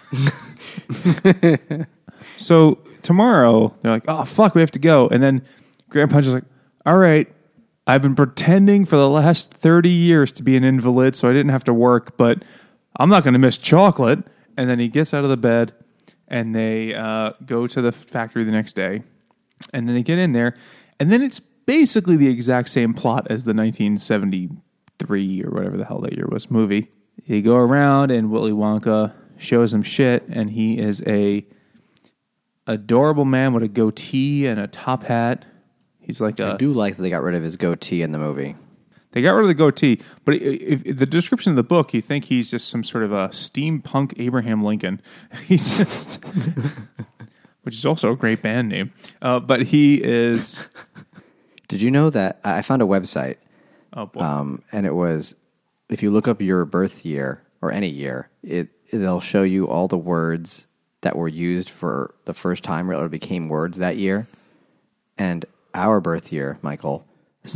[2.38, 5.44] So tomorrow they're like, "Oh fuck, we have to go." And then
[5.90, 6.44] Grandpa's just like,
[6.86, 7.28] "All right,
[7.88, 11.52] I've been pretending for the last 30 years to be an invalid so I didn't
[11.52, 12.44] have to work, but
[12.98, 14.24] I'm not going to miss chocolate."
[14.56, 15.74] And then he gets out of the bed
[16.28, 19.04] and they uh, go to the factory the next day.
[19.74, 20.54] And then they get in there
[21.00, 26.00] and then it's basically the exact same plot as the 1973 or whatever the hell
[26.00, 26.92] that year was movie.
[27.28, 31.46] They go around and Willy Wonka shows him shit and he is a
[32.68, 35.46] adorable man with a goatee and a top hat.
[36.00, 36.58] He's like I a.
[36.58, 38.56] do like that they got rid of his goatee in the movie.
[39.14, 42.02] They got rid of the goatee, but if, if the description of the book, you
[42.02, 45.02] think he's just some sort of a steampunk Abraham Lincoln.
[45.48, 46.24] He's just,
[47.64, 48.92] which is also a great band name.
[49.22, 50.68] Uh, but he is.
[51.70, 53.38] Did you know that I found a website
[53.96, 55.36] Oh boy, um, and it was
[55.90, 59.88] if you look up your birth year or any year, it they'll show you all
[59.88, 60.66] the words
[61.02, 64.28] that were used for the first time or became words that year.
[65.18, 67.06] And our birth year, Michael,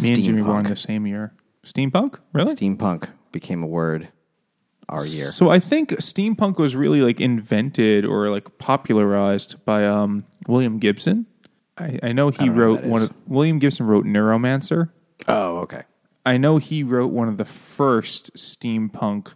[0.01, 1.33] me and Jimmy were in the same year.
[1.67, 2.55] Steampunk, really?
[2.55, 4.07] Steampunk became a word
[4.89, 5.25] our year.
[5.25, 11.25] So I think steampunk was really like invented or like popularized by um, William Gibson.
[11.77, 13.01] I, I know he know wrote one.
[13.01, 13.09] is.
[13.09, 14.91] Of, William Gibson wrote Neuromancer.
[15.27, 15.81] Oh, okay.
[16.25, 19.33] I know he wrote one of the first steampunk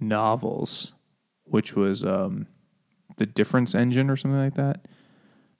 [0.00, 0.92] novels,
[1.44, 2.46] which was um,
[3.18, 4.86] the Difference Engine or something like that.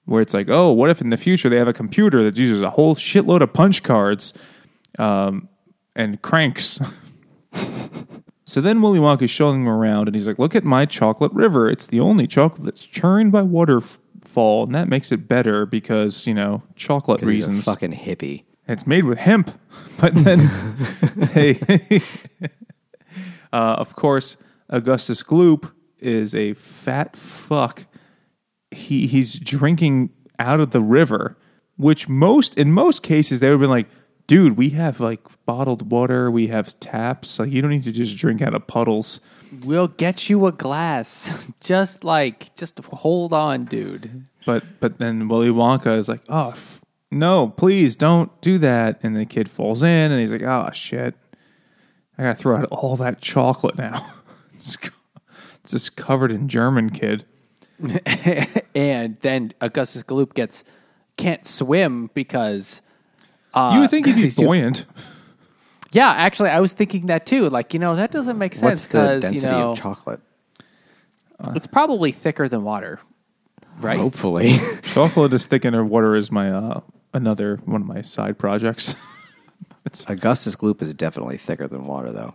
[0.06, 2.60] Where it's like, oh, what if in the future they have a computer that uses
[2.60, 4.34] a whole shitload of punch cards
[4.98, 5.48] um,
[5.96, 6.80] and cranks?
[8.44, 11.32] so then Willy Wonka is showing him around, and he's like, look at my chocolate
[11.32, 11.68] river.
[11.70, 16.34] It's the only chocolate that's churned by waterfall, and that makes it better because you
[16.34, 17.64] know chocolate 'Cause he's a reasons.
[17.64, 18.44] fucking hippie.
[18.66, 19.50] It's made with hemp,
[20.00, 20.38] but then,
[21.32, 21.60] hey,
[23.52, 24.36] uh, of course,
[24.70, 27.84] Augustus Gloop is a fat fuck.
[28.70, 31.36] He he's drinking out of the river,
[31.76, 33.88] which most in most cases they would have been like,
[34.26, 38.16] dude, we have like bottled water, we have taps, like you don't need to just
[38.16, 39.20] drink out of puddles.
[39.64, 41.48] We'll get you a glass.
[41.60, 44.26] just like, just hold on, dude.
[44.46, 48.98] But but then Willy Wonka is like, oh f- no, please don't do that.
[49.02, 51.14] And the kid falls in, and he's like, oh shit,
[52.18, 54.14] I gotta throw out all that chocolate now.
[54.54, 54.76] it's,
[55.62, 57.24] it's just covered in German, kid.
[58.74, 60.62] and then Augustus Gloop gets
[61.16, 62.82] can't swim because
[63.54, 64.84] uh, you would think he'd 'cause be he's too- buoyant.
[65.92, 67.48] yeah, actually, I was thinking that too.
[67.48, 70.20] Like, you know, that doesn't make What's sense the because density you know of chocolate?
[71.54, 73.00] it's probably thicker than water,
[73.78, 73.98] right?
[73.98, 74.56] Hopefully.
[74.82, 76.80] chocolate is thick in water is my uh,
[77.12, 78.94] another one of my side projects.
[80.08, 82.34] Augustus Gloop is definitely thicker than water, though.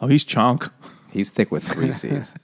[0.00, 0.68] oh, he's chunk.
[1.10, 2.36] He's thick with three C's.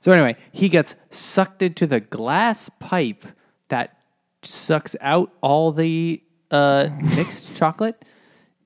[0.00, 3.24] So anyway, he gets sucked into the glass pipe
[3.68, 3.98] that
[4.42, 8.04] sucks out all the uh, mixed chocolate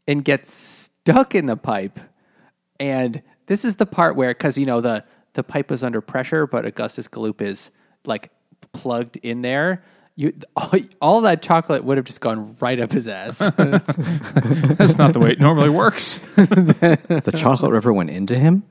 [0.07, 2.01] and gets stuck in the pipe.
[2.81, 6.47] And this is the part where, because you know the the pipe was under pressure,
[6.47, 7.71] but Augustus Gloop is
[8.05, 8.31] like
[8.73, 9.83] plugged in there.
[10.17, 13.39] You all, all that chocolate would have just gone right up his ass.
[13.57, 16.19] That's not the way it normally works.
[16.37, 18.63] The chocolate river went into him.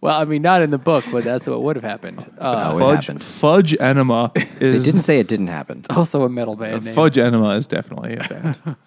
[0.00, 2.24] Well, I mean, not in the book, but that's what would have happened.
[2.38, 3.22] Uh, it fudge, happened.
[3.24, 5.84] fudge enema They is didn't say it didn't happen.
[5.90, 6.94] also a metal band name.
[6.94, 8.76] fudge enema is definitely a band.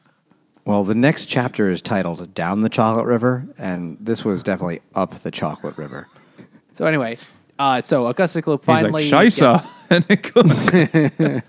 [0.66, 5.16] Well, the next chapter is titled "Down the Chocolate River," and this was definitely up
[5.16, 6.08] the chocolate river.
[6.76, 7.18] So anyway,
[7.58, 9.68] uh, so Augustus Gloop He's finally like, gets, Scheisse.
[9.90, 11.42] and it goes,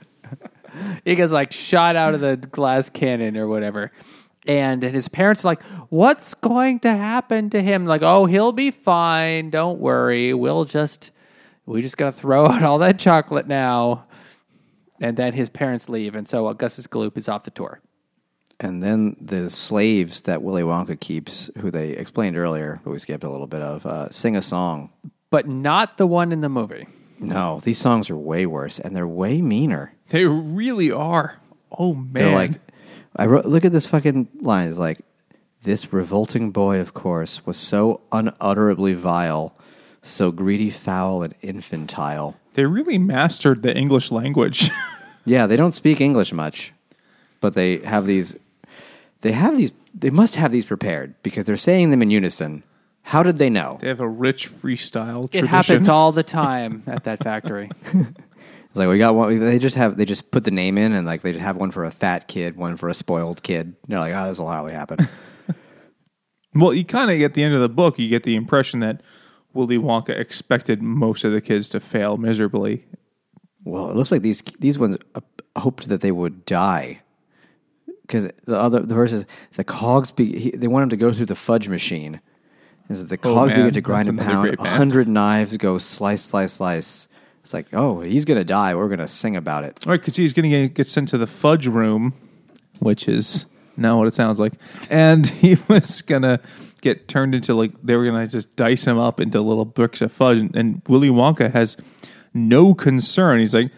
[1.04, 3.92] he gets like shot out of the glass cannon or whatever.
[4.46, 7.86] And his parents are like, what's going to happen to him?
[7.86, 9.50] Like, oh, he'll be fine.
[9.50, 10.32] Don't worry.
[10.32, 11.10] We'll just,
[11.66, 14.06] we just got to throw out all that chocolate now.
[15.00, 16.14] And then his parents leave.
[16.14, 17.80] And so Augustus Gloop is off the tour.
[18.58, 23.24] And then the slaves that Willy Wonka keeps, who they explained earlier, but we skipped
[23.24, 24.90] a little bit of, uh, sing a song.
[25.30, 26.86] But not the one in the movie.
[27.20, 29.94] No, these songs are way worse, and they're way meaner.
[30.08, 31.36] they really are.
[31.70, 32.12] Oh man!
[32.12, 32.52] They're like,
[33.16, 34.68] I wrote, look at this fucking line.
[34.68, 35.00] It's like,
[35.62, 39.54] this revolting boy, of course, was so unutterably vile,
[40.00, 42.36] so greedy, foul, and infantile.
[42.54, 44.70] they really mastered the English language.
[45.26, 46.72] Yeah, they don't speak English much,
[47.42, 48.34] but they have these.
[49.20, 49.70] They have these.
[49.94, 52.64] They must have these prepared because they're saying them in unison.
[53.02, 53.76] How did they know?
[53.82, 57.70] they have a rich freestyle It happens all the time at that factory.
[58.70, 59.38] It's like we got one.
[59.38, 59.96] They just have.
[59.96, 62.28] They just put the name in, and like they just have one for a fat
[62.28, 63.74] kid, one for a spoiled kid.
[63.88, 65.08] They're like, oh, this will hardly happen.
[66.52, 67.96] Well, you kind of get the end of the book.
[67.96, 69.02] You get the impression that
[69.54, 72.86] Willy Wonka expected most of the kids to fail miserably.
[73.64, 75.20] well, it looks like these these ones uh,
[75.56, 77.02] hoped that they would die
[78.02, 80.10] because the other the verse is the cogs.
[80.10, 82.20] Be, he, they want him to go through the fudge machine.
[82.88, 84.56] Is that the Oh, cogs man, begin to grind that's and pound?
[84.58, 87.06] A hundred knives go slice, slice, slice.
[87.42, 88.74] It's like, oh, he's gonna die.
[88.74, 89.78] We're gonna sing about it.
[89.86, 92.12] Right, because he's going to get sent to the fudge room,
[92.80, 94.52] which is not what it sounds like.
[94.90, 96.40] And he was going to
[96.82, 100.02] get turned into like, they were going to just dice him up into little bricks
[100.02, 100.38] of fudge.
[100.38, 101.76] And, and Willy Wonka has
[102.34, 103.40] no concern.
[103.40, 103.72] He's like,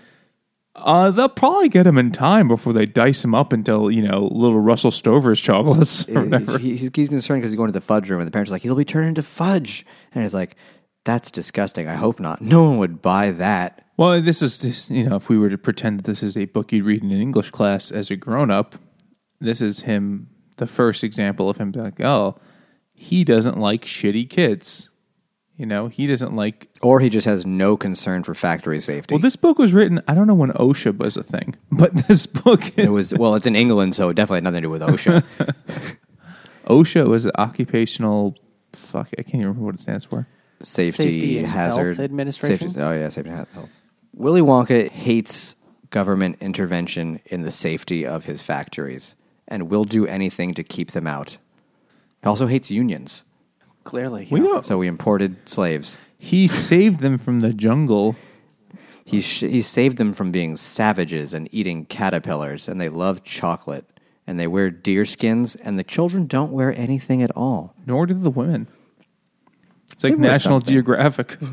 [0.75, 4.27] uh, they'll probably get him in time before they dice him up into, you know,
[4.33, 6.59] little Russell Stover's chocolates or whatever.
[6.59, 8.55] He- he's, he's concerned because he's going to the fudge room, and the parents are
[8.55, 9.85] like, he'll be turned into fudge.
[10.14, 10.57] And he's like,
[11.04, 11.88] that's disgusting.
[11.88, 12.40] I hope not.
[12.52, 13.86] No one would buy that.
[13.96, 16.46] Well, this is this, you know, if we were to pretend that this is a
[16.46, 18.74] book you'd read in an English class as a grown up,
[19.40, 22.38] this is him, the first example of him being like, oh,
[22.94, 24.88] he doesn't like shitty kids.
[25.56, 26.68] You know, he doesn't like.
[26.80, 29.14] Or he just has no concern for factory safety.
[29.14, 32.26] Well, this book was written, I don't know when OSHA was a thing, but this
[32.26, 34.82] book, it was well, it's in England, so it definitely had nothing to do with
[34.82, 35.24] OSHA.
[36.66, 38.34] OSHA was occupational,
[38.72, 40.26] fuck, I can't even remember what it stands for.
[40.64, 42.70] Safety, Safety and hazard Health Administration?
[42.70, 43.70] Safety, oh yeah, safety and health.
[44.14, 45.55] Willy Wonka hates
[45.90, 49.16] government intervention in the safety of his factories
[49.48, 51.38] and will do anything to keep them out.
[52.22, 53.25] He also hates unions,
[53.85, 54.29] Clearly.
[54.31, 55.98] We know so we imported slaves.
[56.18, 58.14] he saved them from the jungle.
[59.05, 63.85] He sh- he saved them from being savages and eating caterpillars, and they love chocolate.
[64.25, 67.75] And they wear deer skins, and the children don't wear anything at all.
[67.87, 68.68] Nor do the women.
[70.04, 70.72] It's like National something.
[70.72, 71.36] Geographic.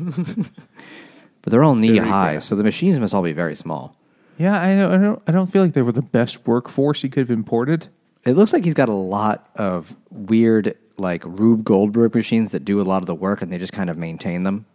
[1.42, 2.42] But they're all knee Very high, bad.
[2.42, 3.96] so the machines must all be very small.
[4.36, 5.22] yeah, I don't, I don't.
[5.26, 7.88] I don't feel like they were the best workforce he could have imported.
[8.26, 12.78] It looks like he's got a lot of weird, like Rube Goldberg machines that do
[12.78, 14.66] a lot of the work, and they just kind of maintain them.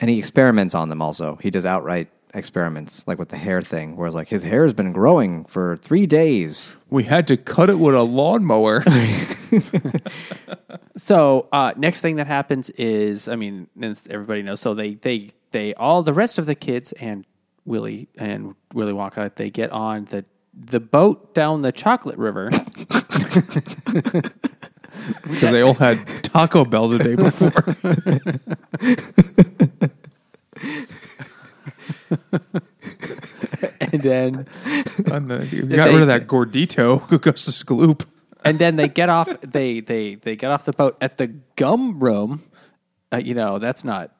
[0.00, 1.00] And he experiments on them.
[1.00, 4.64] Also, he does outright experiments, like with the hair thing, where it's like his hair
[4.64, 6.74] has been growing for three days.
[6.90, 8.84] We had to cut it with a lawnmower.
[10.98, 13.68] So uh, next thing that happens is, I mean,
[14.10, 14.60] everybody knows.
[14.60, 17.24] So they they they all the rest of the kids and
[17.64, 22.50] Willy and Willy Wonka they get on the the boat down the chocolate river.
[25.22, 27.64] Because they all had Taco Bell the day before.
[33.80, 34.46] and then
[35.10, 38.04] And, uh, you got rid of that gordito, Augustus Gloop.
[38.44, 41.98] and then they get off they they they get off the boat at the gum
[42.00, 42.42] room.
[43.12, 44.12] Uh, you know that's not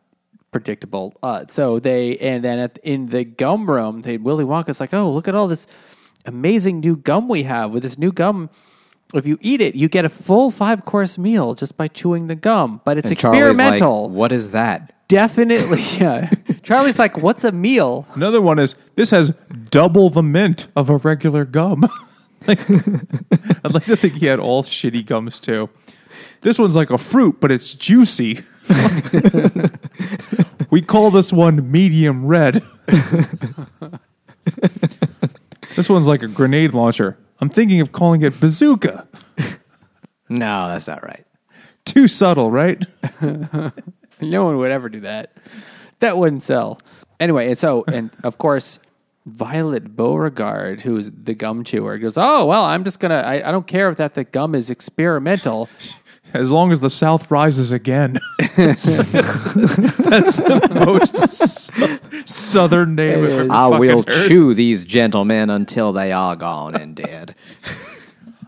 [0.50, 1.14] predictable.
[1.22, 5.10] Uh, so they and then at, in the gum room, they Willy Wonka's like, oh
[5.10, 5.66] look at all this
[6.26, 8.50] amazing new gum we have with this new gum.
[9.14, 12.34] If you eat it, you get a full five course meal just by chewing the
[12.34, 12.82] gum.
[12.84, 14.08] But it's And experimental.
[14.08, 14.94] Like, what is that?
[15.08, 15.82] Definitely.
[15.98, 16.30] Yeah.
[16.62, 19.30] Charlie's like, "What's a meal?" Another one is this has
[19.70, 21.88] double the mint of a regular gum.
[22.46, 25.70] like, I'd like to think he had all shitty gums too.
[26.42, 28.44] This one's like a fruit, but it's juicy.
[30.70, 32.62] we call this one medium red.
[35.74, 37.16] this one's like a grenade launcher.
[37.40, 39.08] I'm thinking of calling it bazooka.
[40.28, 41.24] No, that's not right.
[41.84, 42.84] Too subtle, right?
[44.22, 45.32] No one would ever do that.
[46.00, 46.80] That wouldn't sell.
[47.20, 48.78] Anyway, and so and of course,
[49.26, 53.16] Violet Beauregarde, who's the gum chewer, goes, "Oh well, I'm just gonna.
[53.16, 55.68] I, I don't care if that the gum is experimental.
[56.34, 58.20] As long as the South rises again.
[58.54, 63.50] That's the most southern name I've ever.
[63.50, 64.28] I will heard.
[64.28, 67.34] chew these gentlemen until they are gone and dead.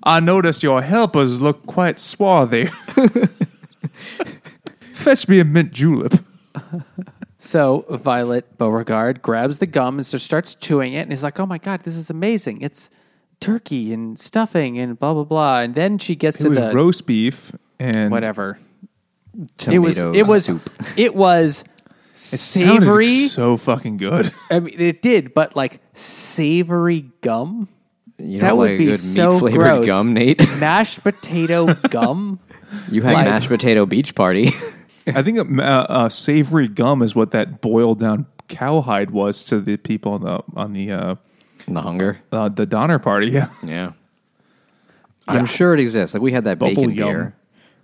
[0.03, 2.69] I noticed your helpers look quite swarthy.
[5.01, 6.15] Fetch me a mint julep.
[7.43, 11.47] So Violet Beauregarde grabs the gum and so starts chewing it, and he's like, "Oh
[11.47, 12.61] my god, this is amazing!
[12.61, 12.91] It's
[13.41, 16.73] turkey and stuffing and blah blah blah." And then she gets It to was the
[16.75, 18.59] roast beef and whatever.
[19.57, 20.71] Tomato it was it was soup.
[20.99, 21.65] it was
[22.13, 23.29] It sounded savory.
[23.29, 24.31] so fucking good.
[24.51, 27.69] I mean, it did, but like savory gum.
[28.19, 29.87] You that don't would like be a good so meat flavored gross.
[29.87, 30.41] gum, Nate.
[30.59, 32.39] Mashed potato gum.
[32.89, 34.53] You had Like- mashed potato beach party.
[35.17, 39.77] I think uh, uh, savory gum is what that boiled down cowhide was to the
[39.77, 41.15] people on the on the uh,
[41.67, 42.21] the hunger.
[42.33, 43.29] uh, the Donner Party.
[43.29, 43.93] Yeah, Yeah.
[45.29, 46.15] I'm sure it exists.
[46.15, 47.09] Like we had that Bubble bacon yum.
[47.09, 47.37] beer.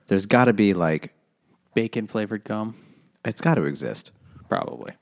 [0.09, 1.13] There's got to be like
[1.75, 2.75] Bacon flavored gum.
[3.25, 4.11] it's got to exist.
[4.49, 4.93] Probably.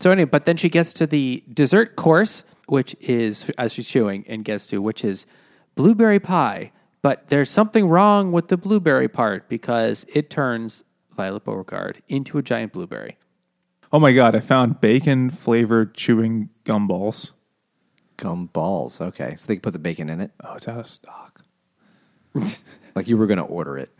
[0.00, 4.24] So anyway, but then she gets to the dessert course, which is as she's chewing
[4.28, 5.26] and gets to, which is
[5.74, 6.72] blueberry pie.
[7.02, 10.84] But there's something wrong with the blueberry part because it turns
[11.14, 13.16] Violet Beauregarde into a giant blueberry.
[13.92, 17.30] Oh my god, I found bacon flavored chewing gumballs.
[18.16, 19.00] Gum balls.
[19.00, 20.30] Okay, so they put the bacon in it.
[20.42, 21.42] Oh, it's out of stock.
[22.94, 23.90] Like you were going to order it.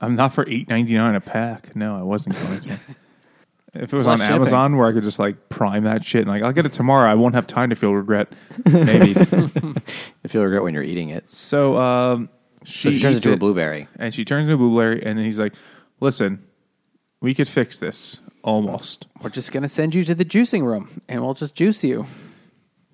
[0.00, 1.76] I'm not for eight ninety nine a pack.
[1.76, 2.80] No, I wasn't going to.
[3.72, 4.34] If it was Plus on shipping.
[4.34, 7.08] Amazon where I could just like prime that shit and like I'll get it tomorrow,
[7.08, 8.32] I won't have time to feel regret.
[8.64, 9.12] Maybe.
[10.24, 11.30] If you regret when you're eating it.
[11.30, 12.28] so um,
[12.64, 13.86] So she, she turns eats into a blueberry.
[13.96, 15.54] and she turns into a blueberry, and then he's like,
[16.00, 16.42] "Listen,
[17.20, 21.02] we could fix this almost We're just going to send you to the juicing room
[21.08, 22.06] and we'll just juice you.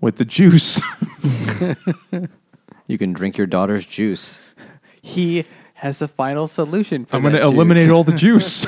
[0.01, 0.81] with the juice."
[2.89, 4.39] You can drink your daughter's juice.
[5.03, 7.53] He has a final solution for I'm going to that juice.
[7.55, 8.65] eliminate all the juice.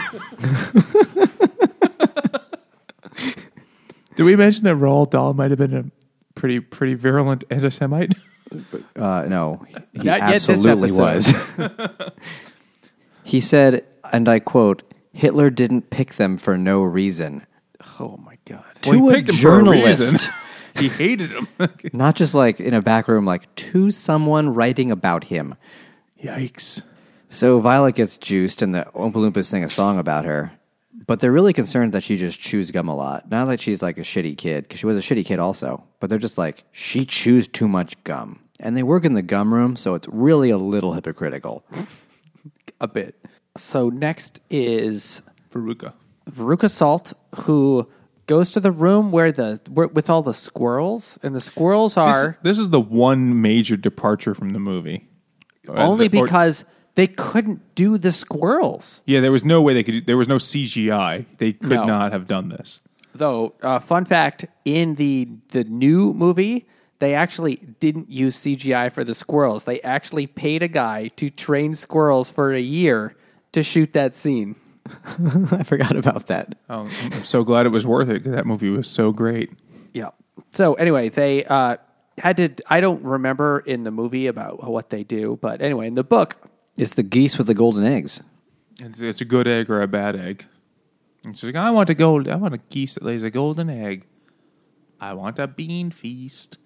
[4.17, 5.85] Did we mention that Roald Dahl might have been a
[6.35, 8.15] pretty pretty virulent anti-Semite?
[8.97, 11.29] Uh, no, he Not yet this absolutely was.
[11.29, 12.13] episode.
[13.23, 14.83] he said, and I quote,
[15.13, 17.47] Hitler didn't pick them for no reason.
[17.99, 18.65] Oh my God.
[18.83, 20.31] To Well, he a for a journalist.
[20.77, 21.49] he hated him.
[21.93, 25.55] Not just like in a back room, like to someone writing about him.
[26.23, 26.83] Yikes!
[27.31, 30.51] So Violet gets juiced, and the Oompa Loompas sing a song about her.
[31.07, 33.31] But they're really concerned that she just chews gum a lot.
[33.31, 35.85] Not that she's like a shitty kid, because she was a shitty kid also.
[36.01, 38.41] But they're just like, she chews too much gum.
[38.61, 41.65] And they work in the gum room, so it's really a little hypocritical.
[42.81, 43.17] A bit.
[43.59, 45.93] So next is Veruca.
[46.31, 47.89] Veruca Salt, who
[48.27, 52.39] goes to the room where the where, with all the squirrels, and the squirrels are
[52.43, 55.09] this is the one major departure from the movie.
[55.69, 59.01] only Uh, or- because they couldn't do the squirrels.
[59.07, 60.07] yeah, there was no way they could.
[60.07, 61.27] There was no CGI.
[61.39, 61.85] They could No.
[61.85, 62.81] not have done this.
[63.15, 66.67] Though, uh, fun fact: in the the new movie,
[67.01, 69.65] they actually didn't use CGI for the squirrels.
[69.65, 73.15] They actually paid a guy to train squirrels for a year
[73.53, 74.57] to shoot that scene.
[75.53, 76.55] I forgot about that.
[76.71, 79.51] Oh, I'm so glad it was worth it because That movie was so great.
[79.93, 80.11] Yeah.
[80.53, 81.77] So anyway, they uh,
[82.17, 82.49] had to.
[82.69, 86.37] I don't remember in the movie about what they do, but anyway, in the book,
[86.77, 88.23] It's the geese with the golden eggs.
[88.81, 90.47] It's, it's a good egg or a bad egg.
[91.25, 92.29] And she's like, I want a gold.
[92.29, 94.07] I want a geese that lays a golden egg.
[95.01, 96.59] I want a bean feast.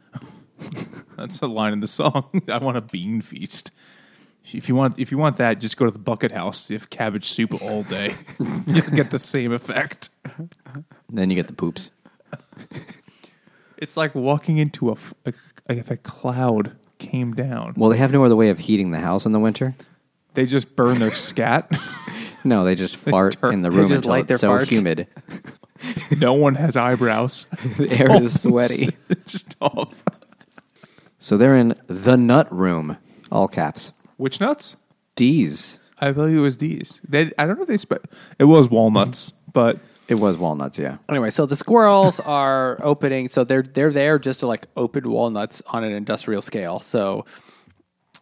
[1.16, 2.42] That's the line in the song.
[2.48, 3.72] I want a bean feast.
[4.52, 6.68] If you want, if you want that, just go to the bucket house.
[6.70, 8.14] You have cabbage soup all day.
[8.66, 10.10] You'll get the same effect.
[11.08, 11.90] Then you get the poops.
[13.78, 15.32] It's like walking into a, f- a-
[15.68, 17.74] if a cloud came down.
[17.76, 19.74] Well, they have no other way of heating the house in the winter.
[20.34, 21.70] They just burn their scat.
[22.44, 24.50] No, they just fart turn- in the they room just until light it's their so
[24.50, 24.66] farts.
[24.68, 25.06] humid.
[26.18, 27.46] no one has eyebrows.
[27.76, 28.88] The air is sweaty.
[29.08, 30.02] It's just off.
[31.20, 32.96] So they're in the nut room,
[33.30, 33.92] all caps.
[34.22, 34.76] Which nuts?
[35.16, 35.78] D's.
[35.98, 37.00] I believe it was D's.
[37.08, 38.06] They, I don't know if they spe-
[38.38, 40.98] It was walnuts, but It was walnuts, yeah.
[41.08, 43.28] Anyway, so the squirrels are opening.
[43.28, 46.80] So they're they're there just to like open walnuts on an industrial scale.
[46.80, 47.24] So,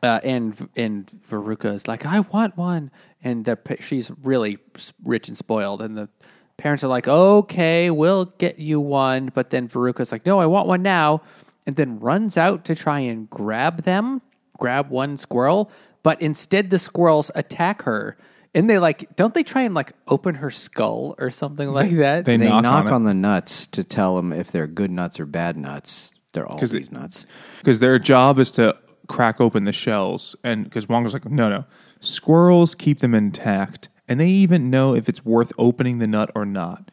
[0.03, 2.91] uh, and and Veruca is like, I want one,
[3.23, 6.09] and the, pa- she's really s- rich and spoiled, and the
[6.57, 10.67] parents are like, okay, we'll get you one, but then Veruca's like, no, I want
[10.69, 11.23] one now,
[11.67, 14.21] and then runs out to try and grab them,
[14.59, 15.71] grab one squirrel,
[16.03, 18.17] but instead the squirrels attack her.
[18.53, 22.25] And they like, don't they try and like open her skull or something like that?
[22.25, 25.21] they, They knock, knock, on, on, the nuts to tell them if they're good nuts
[25.21, 26.19] or bad nuts.
[26.33, 27.27] They're all these it- nuts.
[27.59, 28.77] because their job is to
[29.07, 30.35] crack open the shells.
[30.43, 31.65] And because Wonka's like, no, no,
[32.01, 36.45] squirrels keep them intact, and they even know if it's worth opening the nut or
[36.45, 36.91] not.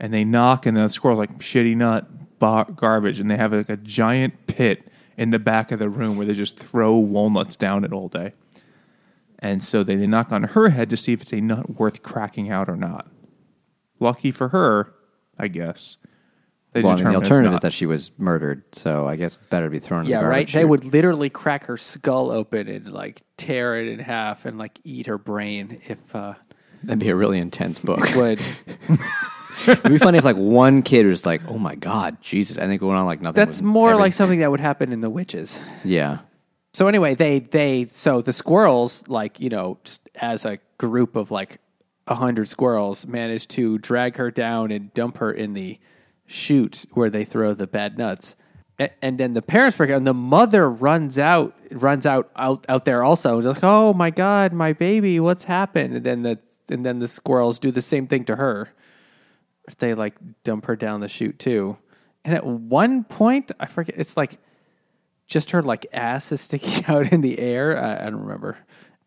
[0.00, 3.68] And they knock, and the squirrel's like, shitty nut, bar- garbage, and they have like
[3.68, 4.88] a giant pit
[5.18, 8.32] in the back of the room where they just throw walnuts down it all day.
[9.40, 12.02] And so they, they knock on her head to see if it's a nut worth
[12.02, 13.06] cracking out or not.
[14.00, 14.94] Lucky for her,
[15.38, 15.96] I guess.
[16.72, 19.46] They Well, I mean, the alternative is that she was murdered, so I guess it's
[19.46, 20.54] better to be thrown in Yeah, the garbage.
[20.54, 20.60] right.
[20.60, 24.78] They would literally crack her skull open and like tear it in half and like
[24.84, 26.34] eat her brain if uh
[26.84, 28.00] That'd be a really intense book.
[28.14, 28.40] would.
[29.66, 32.80] It'd be funny if like one kid was like, "Oh my god, Jesus!" I think
[32.80, 33.34] going on like nothing.
[33.36, 35.60] That's was more ever- like something that would happen in the witches.
[35.84, 36.18] yeah.
[36.74, 41.30] So anyway, they they so the squirrels like you know just as a group of
[41.30, 41.58] like
[42.06, 45.78] a hundred squirrels managed to drag her down and dump her in the
[46.26, 48.36] chute where they throw the bad nuts.
[48.78, 52.64] A- And then the parents freak out, and the mother runs out, runs out, out,
[52.68, 53.30] out there also.
[53.32, 56.38] And is like, "Oh my god, my baby, what's happened?" And then the
[56.70, 58.68] and then the squirrels do the same thing to her.
[59.78, 60.14] They like
[60.44, 61.76] dump her down the chute too.
[62.24, 64.38] And at one point, I forget, it's like
[65.26, 67.82] just her like ass is sticking out in the air.
[67.82, 68.58] I, I don't remember.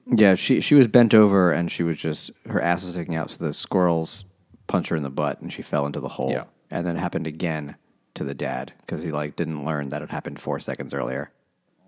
[0.07, 3.30] Yeah, she she was bent over and she was just her ass was sticking out,
[3.32, 4.26] so the squirrels
[4.68, 6.32] punched her in the butt and she fell into the hole.
[6.32, 6.45] Yeah.
[6.70, 7.76] And then it happened again
[8.16, 11.32] to the dad because he like didn't learn that it happened four seconds earlier.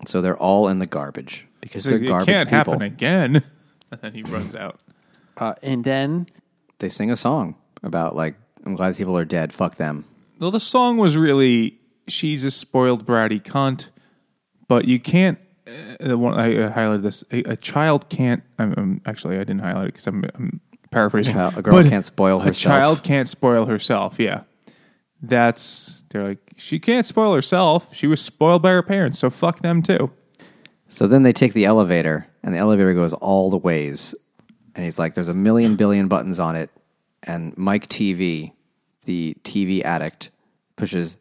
[0.05, 2.73] So they're all in the garbage because they're it garbage can't people.
[2.73, 3.43] happen again.
[3.91, 4.79] And then he runs out.
[5.37, 6.25] Uh, and then
[6.79, 8.33] They sing a song about like
[8.65, 9.53] I'm glad people are dead.
[9.53, 10.05] Fuck them.
[10.39, 13.87] Well, the song was really she's a spoiled bratty cunt,
[14.67, 15.39] but you can't.
[15.65, 17.23] Uh, the one I uh, highlighted this.
[17.31, 18.43] A, a child can't.
[18.59, 20.61] I'm, I'm actually I didn't highlight it because I'm, I'm
[20.91, 21.33] paraphrasing.
[21.33, 22.75] child- a girl But can't spoil herself.
[22.75, 24.19] A child can't spoil herself.
[24.19, 24.43] Yeah,
[25.21, 27.93] that's they're like she can't spoil herself.
[27.95, 30.11] She was spoiled by her parents, so fuck them too.
[30.89, 34.13] So then they take the elevator, and the elevator goes all the ways.
[34.75, 36.69] And he's like, "There's a million billion buttons on it."
[37.23, 38.53] And Mike Teavee,
[39.05, 40.29] the TV addict,
[40.75, 41.17] pushes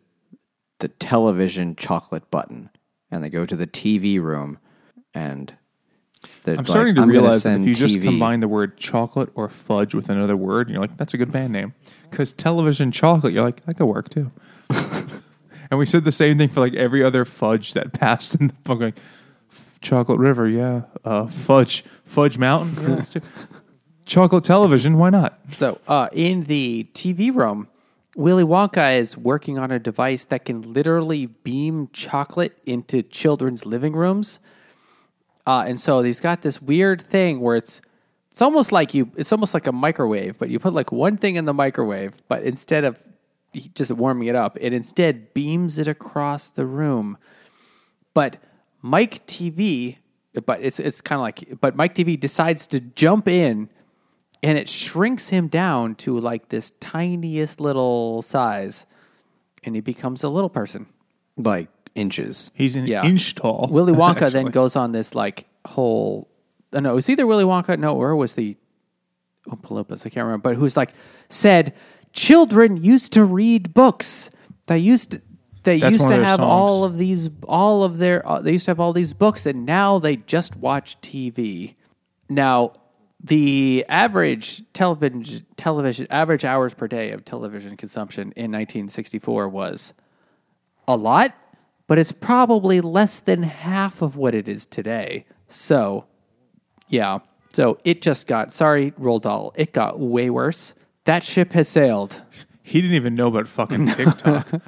[0.81, 2.71] the television chocolate button,
[3.11, 4.59] and they go to the TV room.
[5.15, 5.55] And
[6.47, 9.49] I'm like, starting to "I'm realize that if you just combine the word chocolate or
[9.49, 11.75] fudge with another word, you're like, that's a good band name.
[12.11, 14.33] Because television chocolate, you're like, that could work too.
[14.71, 18.55] and we said the same thing for like every other fudge that passed in the
[18.65, 18.81] book.
[18.81, 18.99] Like,
[19.81, 20.83] chocolate River, yeah.
[21.05, 23.21] Uh, fudge, Fudge Mountain, yeah.
[24.05, 25.39] Chocolate television, why not?
[25.57, 27.69] so uh, in the TV room,
[28.17, 33.95] Willy Wonka is working on a device that can literally beam chocolate into children's living
[33.95, 34.41] rooms.
[35.47, 37.81] Uh, and so he's got this weird thing where it's
[38.31, 41.37] it's almost like you it's almost like a microwave, but you put like one thing
[41.37, 43.03] in the microwave, but instead of
[43.75, 47.19] just warming it up, it instead beams it across the room.
[48.15, 48.39] But
[48.81, 49.99] Mike Teavee,
[50.47, 53.69] but it's it's kind of like, but Mike Teavee decides to jump in,
[54.43, 58.87] and it shrinks him down to like this tiniest little size,
[59.65, 60.87] and he becomes a little person.
[61.37, 62.51] like inches.
[62.55, 63.05] He's an Yeah.
[63.05, 63.69] inch tall.
[63.71, 64.51] Willy Wonka then actually.
[64.53, 66.29] goes on this like whole.
[66.73, 67.79] Uh, no, it was either Willy Wonka.
[67.79, 68.57] No, or was the
[69.51, 70.07] oh, Paloopas?
[70.07, 70.51] I can't remember.
[70.51, 70.93] But who's like
[71.29, 71.75] said
[72.13, 74.31] children used to read books.
[74.67, 75.23] They used to,
[75.65, 78.41] they That's used one to of their have all of these all of their uh,
[78.41, 81.75] they used to have all these books, and now they just watch TV.
[82.29, 82.73] Now
[83.23, 89.93] the average television television average hours per day of television consumption in 1964 was
[90.89, 91.35] a lot,
[91.87, 95.25] but it's probably less than half of what it is today.
[95.49, 96.07] So,
[96.89, 97.21] yeah.
[97.55, 100.75] So it just got, sorry, Roald Dahl, it got way worse.
[101.05, 102.23] That ship has sailed.
[102.63, 104.49] he didn't even know about fucking TikTok.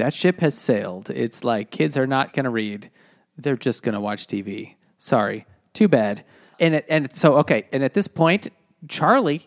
[0.00, 1.10] That ship has sailed.
[1.10, 2.90] It's like kids are not going to read.
[3.36, 4.76] They're just going to watch TV.
[4.96, 5.44] Sorry.
[5.74, 6.24] Too bad.
[6.60, 8.48] And it, and so okay, and at this point
[8.88, 9.46] Charlie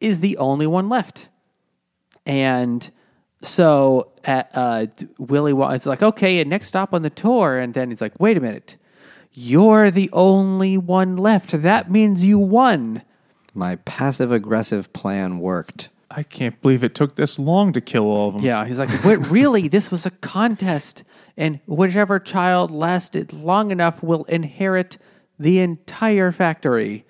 [0.00, 1.28] is the only one left.
[2.26, 2.90] And
[3.42, 4.86] so at, uh,
[5.18, 7.58] Willy Wa- is like, okay, and next stop on the tour.
[7.58, 8.76] And then he's like, wait a minute.
[9.32, 11.62] You're the only one left.
[11.62, 13.02] That means you won.
[13.54, 15.88] My passive aggressive plan worked.
[16.10, 18.44] I can't believe it took this long to kill all of them.
[18.44, 21.04] Yeah, he's like, but really, this was a contest,
[21.36, 24.98] and whichever child lasted long enough will inherit
[25.40, 27.04] the entire factory.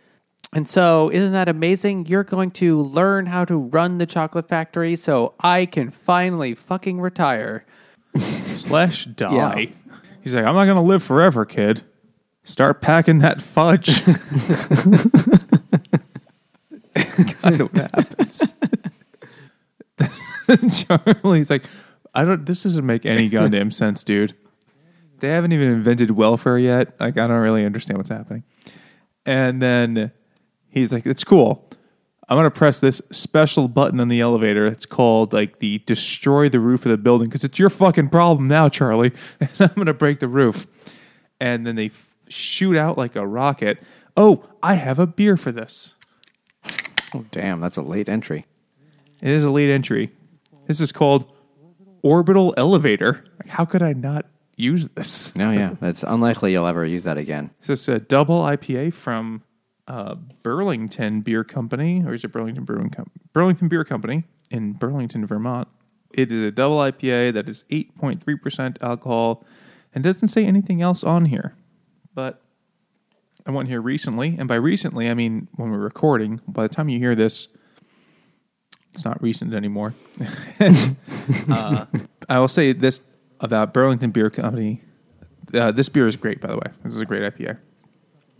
[0.53, 2.07] And so, isn't that amazing?
[2.07, 7.01] You're going to learn how to run the chocolate factory so I can finally fucking
[7.01, 7.67] retire.
[8.57, 9.35] Slash die.
[9.35, 9.67] Yeah.
[10.23, 11.83] He's like, I'm not gonna live forever, kid.
[12.43, 14.05] Start packing that fudge.
[17.43, 18.55] kind of happens.
[20.85, 21.67] Charlie's like,
[22.15, 22.45] I don't.
[22.45, 24.35] This doesn't make any goddamn sense, dude.
[25.21, 26.99] They haven't even invented welfare yet.
[26.99, 28.43] Like, I don't really understand what's happening.
[29.27, 30.13] And then
[30.69, 31.69] he's like, "It's cool.
[32.29, 34.67] I'm gonna press this special button on the elevator.
[34.67, 38.49] It's called like the destroy the roof of the building because it's your fucking problem
[38.49, 39.13] now, Charlie.
[39.41, 40.67] And I'm gonna break the roof."
[41.41, 43.79] And then they f- shoot out like a rocket.
[44.17, 45.95] Oh, I have a beer for this.
[47.15, 48.47] Oh, damn, that's a late entry.
[49.21, 50.13] It is a late entry.
[50.67, 51.31] This is called
[52.03, 53.25] Orbital Elevator.
[53.39, 54.27] Like, how could I not
[54.61, 55.35] use this?
[55.35, 57.51] No, yeah, it's unlikely you'll ever use that again.
[57.67, 59.43] This is a double IPA from
[59.89, 65.27] uh, Burlington Beer Company, or is it Burlington Brewing Com- Burlington Beer Company in Burlington,
[65.27, 65.69] Vermont.
[66.13, 69.45] It is a double IPA that is 8.3% alcohol
[69.95, 71.55] and doesn't say anything else on here.
[72.15, 72.43] But
[73.47, 76.41] I went here recently, and by recently, I mean when we're recording.
[76.47, 77.49] By the time you hear this,
[78.93, 79.95] it's not recent anymore.
[81.49, 81.87] uh,
[82.29, 83.01] I will say this
[83.41, 84.83] about Burlington Beer Company.
[85.53, 86.67] Uh, this beer is great, by the way.
[86.85, 87.59] This is a great IPA.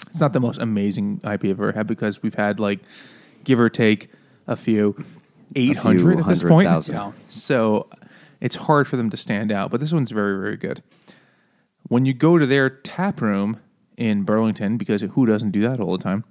[0.09, 2.81] It's not the most amazing IPA I've ever had because we've had like,
[3.45, 4.11] give or take,
[4.47, 5.03] a few,
[5.57, 6.67] eight hundred at this point.
[6.67, 6.97] thousand.
[6.97, 7.13] Yeah.
[7.29, 7.89] So
[8.41, 10.83] it's hard for them to stand out, but this one's very, very good.
[11.89, 13.61] When you go to their tap room
[13.97, 16.25] in Burlington, because who doesn't do that all the time,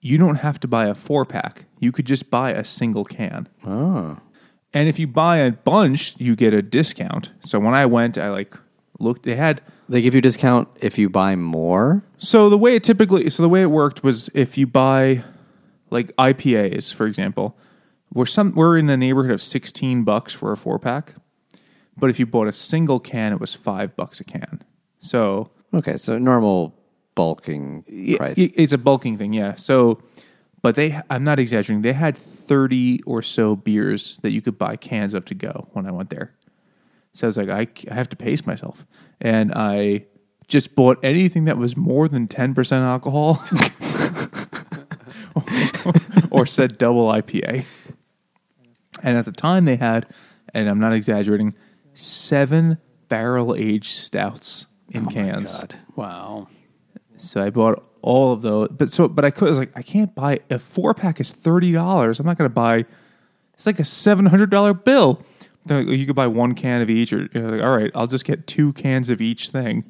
[0.00, 1.64] you don't have to buy a four pack.
[1.78, 3.48] You could just buy a single can.
[3.66, 4.18] Oh,
[4.74, 7.30] And if you buy a bunch, you get a discount.
[7.40, 8.54] So when I went, I like
[8.98, 12.02] looked, they had they give you a discount if you buy more.
[12.18, 15.22] so the way it typically, so the way it worked was if you buy
[15.90, 17.56] like IPAs, for example,
[18.12, 21.14] we're some we're in the neighborhood of sixteen bucks for a four pack,
[21.96, 24.62] but if you bought a single can, it was five bucks a can.
[24.98, 26.74] So Okay, so normal
[27.14, 27.82] bulking
[28.16, 28.38] price.
[28.38, 29.54] i- it's a bulking thing, yeah.
[29.56, 30.00] So,
[30.64, 31.82] but they, I'm not exaggerating.
[31.82, 35.86] They had thirty or so beers that you could buy cans of to go when
[35.86, 36.32] I went there.
[37.12, 38.86] So I was like, I have to pace myself,
[39.20, 40.06] and I
[40.48, 43.44] just bought anything that was more than ten percent alcohol,
[46.30, 47.66] or said double IPA.
[49.02, 50.06] And at the time, they had,
[50.54, 51.54] and I'm not exaggerating,
[51.92, 52.78] seven
[53.10, 55.58] barrel aged stouts in oh cans.
[55.58, 55.76] God.
[55.94, 56.48] Wow.
[57.24, 58.68] So I bought all of those.
[58.70, 61.32] But so, but I could I was like, I can't buy a four pack is
[61.32, 62.20] thirty dollars.
[62.20, 62.84] I'm not going to buy.
[63.54, 65.22] It's like a seven hundred dollar bill.
[65.66, 68.46] Like, you could buy one can of each, or like, all right, I'll just get
[68.46, 69.84] two cans of each thing,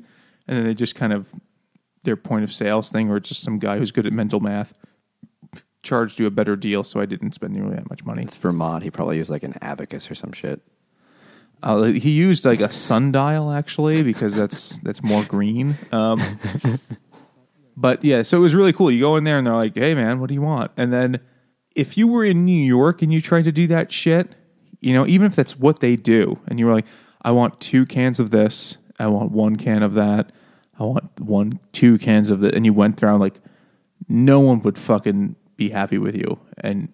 [0.47, 1.35] and then they just kind of
[2.05, 4.75] their point of sales thing, or just some guy who's good at mental math
[5.85, 8.23] charged you a better deal, so I didn't spend nearly that much money.
[8.23, 8.83] It's Vermont.
[8.83, 10.61] He probably used like an abacus or some shit.
[11.63, 15.77] Uh, he used like a sundial actually because that's that's more green.
[15.93, 16.21] Um,
[17.77, 18.91] but yeah, so it was really cool.
[18.91, 21.21] You go in there and they're like, "Hey man, what do you want?" And then
[21.75, 24.35] if you were in New York and you tried to do that shit,
[24.81, 26.87] you know, even if that's what they do, and you were like,
[27.23, 30.31] "I want two cans of this, I want one can of that,
[30.79, 33.41] I want one two cans of that," and you went through like,
[34.09, 36.39] no one would fucking be happy with you.
[36.59, 36.89] And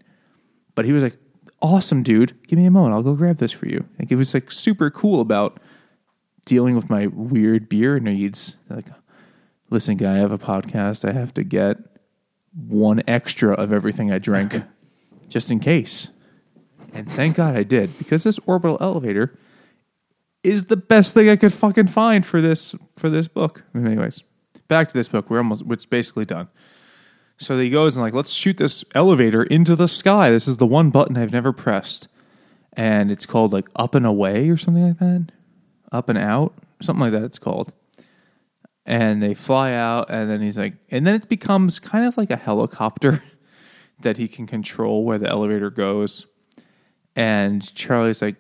[0.75, 1.19] but he was like,
[1.61, 2.35] "Awesome, dude.
[2.47, 2.95] Give me a moment.
[2.95, 5.61] I'll go grab this for you." Like it was like super cool about
[6.45, 8.57] dealing with my weird beer needs.
[8.69, 8.87] Like,
[9.71, 11.09] listen, guy, I have a podcast.
[11.09, 11.79] I have to get
[12.55, 14.63] one extra of everything I drink,
[15.29, 16.09] just in case.
[16.93, 19.39] And thank God I did because this orbital elevator
[20.43, 23.65] is the best thing I could fucking find for this for this book.
[23.75, 24.23] Anyways,
[24.69, 25.31] back to this book.
[25.31, 26.49] We're almost it's basically done.
[27.37, 30.31] So he goes and like, let's shoot this elevator into the sky.
[30.31, 32.09] This is the one button I've never pressed,
[32.73, 35.33] and it's called like up and away or something like that,
[35.93, 37.23] up and out, something like that.
[37.25, 37.73] It's called.
[38.87, 42.31] And they fly out, and then he's like, and then it becomes kind of like
[42.31, 43.23] a helicopter
[44.01, 46.27] that he can control where the elevator goes.
[47.15, 48.37] And Charlie's like,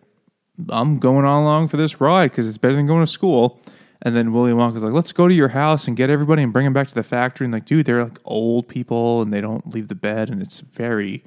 [0.68, 3.60] I'm going on along for this ride because it's better than going to school.
[4.02, 6.64] And then William Wonka's like, let's go to your house and get everybody and bring
[6.64, 7.44] them back to the factory.
[7.44, 10.60] And like, dude, they're like old people and they don't leave the bed and it's
[10.60, 11.22] very,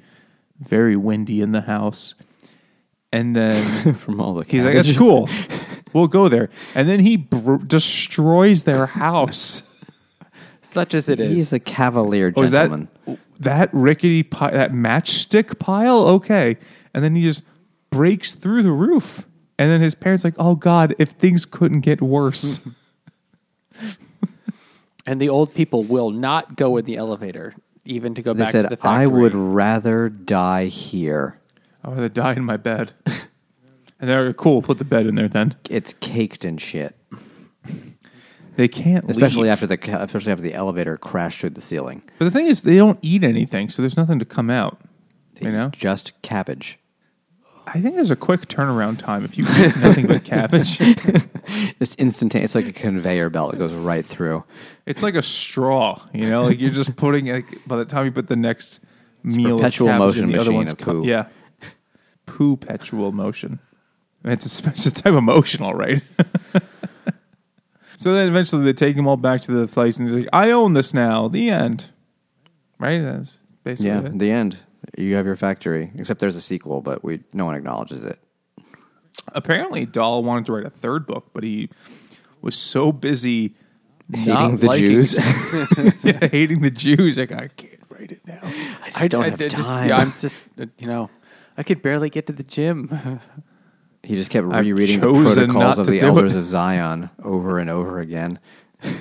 [0.58, 2.14] very windy in the house.
[3.12, 5.28] And then From all the he's like, that's cool.
[5.94, 6.50] We'll go there.
[6.74, 9.62] And then he br- destroys their house.
[10.60, 11.30] such as it is.
[11.30, 12.88] He's a cavalier Oh, is that gentleman.
[13.40, 16.00] that rickety pi- that matchstick pile?
[16.08, 16.56] Okay,
[16.92, 17.44] and then he just
[17.90, 19.26] breaks through the roof,
[19.58, 22.60] and then his parents like, "Oh God, if things couldn't get worse."
[25.06, 28.48] and the old people will not go in the elevator, even to go They back
[28.52, 28.90] to said, the factory.
[29.02, 31.38] "I would rather die here."
[31.84, 32.92] I would rather die in my bed.
[34.04, 34.60] and they're cool.
[34.62, 35.54] Put the bed in there then.
[35.70, 36.94] It's caked in shit,
[38.56, 39.52] They can't, especially leave.
[39.52, 42.02] after the especially after the elevator crashed through the ceiling.
[42.18, 44.80] But the thing is, they don't eat anything, so there's nothing to come out.
[45.40, 46.78] You know, just cabbage.
[47.66, 50.78] I think there's a quick turnaround time if you eat nothing but cabbage.
[51.80, 52.54] It's instantaneous.
[52.54, 53.52] It's like a conveyor belt.
[53.52, 54.44] It goes right through.
[54.86, 56.42] It's like a straw, you know.
[56.44, 58.80] Like you're just putting like by the time you put the next
[59.22, 61.06] meal, of perpetual cabbage motion in, the other machine one's of co- poo.
[61.06, 61.26] Yeah,
[62.24, 63.58] poo perpetual motion.
[64.24, 66.02] It's a special type of emotional, right?
[67.96, 70.50] so then eventually they take him all back to the place, and he's like, "I
[70.50, 71.86] own this now." The end.
[72.78, 72.98] Right.
[73.00, 74.18] That's basically Yeah, it.
[74.18, 74.58] the end.
[74.98, 75.90] You have your factory.
[75.96, 78.18] Except there's a sequel, but we no one acknowledges it.
[79.28, 81.70] Apparently, Dahl wanted to write a third book, but he
[82.42, 83.54] was so busy
[84.12, 85.14] Hating the liking- Jews.
[86.02, 87.16] yeah, hating the Jews.
[87.16, 88.40] Like I can't write it now.
[88.42, 89.88] I just don't have just- time.
[89.88, 90.36] yeah, I'm just,
[90.78, 91.08] you know,
[91.56, 93.20] I could barely get to the gym.
[94.04, 96.38] he just kept I've rereading the chosen protocols of to the do elders it.
[96.40, 98.38] of Zion over and over again.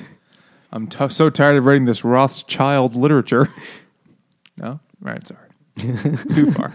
[0.71, 3.49] I'm t- so tired of reading this Rothschild literature.
[4.57, 5.25] no, right?
[5.27, 6.73] Sorry, too far.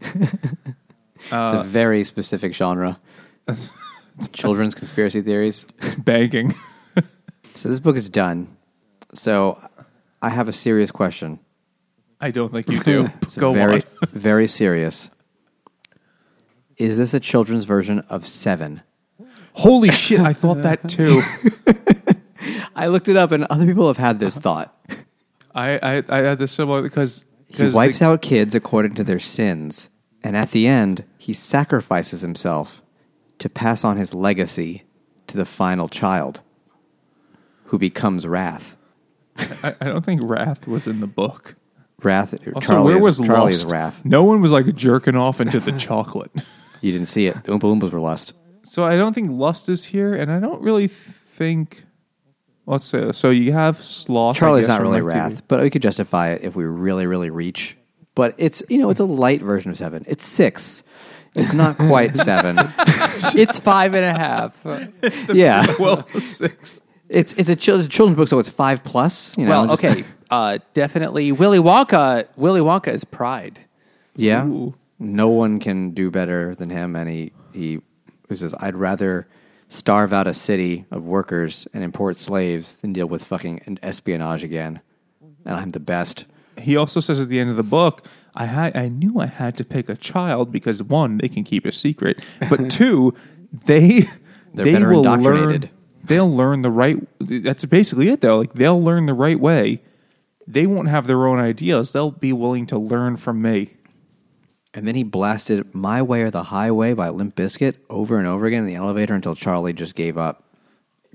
[0.00, 2.98] It's a uh, very specific genre.
[4.32, 5.66] Children's conspiracy theories.
[5.98, 6.54] Banking.
[7.54, 8.54] So this book is done.
[9.14, 9.58] So
[10.20, 11.38] I have a serious question.
[12.20, 13.10] I don't think you do.
[13.22, 14.08] It's Go very, on.
[14.12, 15.10] very serious.
[16.76, 18.82] Is this a children's version of Seven?
[19.54, 20.20] Holy shit!
[20.20, 21.22] I thought that too.
[22.74, 24.74] I looked it up, and other people have had this thought.
[25.54, 29.90] I I, I had this similar because He wipes out kids according to their sins,
[30.22, 32.84] and at the end, he sacrifices himself
[33.38, 34.82] to pass on his legacy
[35.28, 36.40] to the final child,
[37.66, 38.76] who becomes Wrath.
[39.36, 41.54] I, I don't think Wrath was in the book.
[42.02, 42.34] Wrath.
[42.54, 43.70] Also, Charlie where is, was Charlie Lust?
[43.70, 44.04] Wrath.
[44.04, 46.32] No one was like jerking off into the chocolate.
[46.84, 47.44] You didn't see it.
[47.44, 48.34] The Oompa Loompas were Lust.
[48.62, 51.84] So I don't think Lust is here, and I don't really think.
[52.66, 53.30] Let's say so.
[53.30, 54.36] You have Sloth.
[54.36, 55.14] I Charlie's guess, not from really Live TV.
[55.16, 57.78] Wrath, but we could justify it if we really, really reach.
[58.14, 60.04] But it's you know it's a light version of seven.
[60.06, 60.82] It's six.
[61.34, 62.56] It's not quite seven.
[63.34, 64.60] it's five and a half.
[65.34, 66.82] yeah, Well, six.
[67.08, 69.36] it's it's a children's, children's book, so it's five plus.
[69.38, 71.32] You know, well, okay, uh, definitely.
[71.32, 72.28] Willy Wonka.
[72.36, 73.58] Willy Wonka is Pride.
[74.16, 74.46] Yeah.
[74.46, 74.74] Ooh.
[74.98, 76.94] No one can do better than him.
[76.96, 77.80] And he, he
[78.32, 79.28] says, I'd rather
[79.68, 84.80] starve out a city of workers and import slaves than deal with fucking espionage again.
[85.44, 86.26] And I'm the best.
[86.58, 89.56] He also says at the end of the book, I had I knew I had
[89.58, 93.14] to pick a child because one, they can keep a secret, but two,
[93.52, 94.00] they
[94.52, 95.62] They're they better will indoctrinated.
[95.64, 95.70] learn.
[96.04, 96.96] They'll learn the right.
[97.20, 98.38] That's basically it, though.
[98.38, 99.82] Like they'll learn the right way.
[100.46, 101.92] They won't have their own ideas.
[101.92, 103.74] They'll be willing to learn from me.
[104.74, 108.46] And then he blasted My Way or the Highway by Limp Bizkit over and over
[108.46, 110.42] again in the elevator until Charlie just gave up.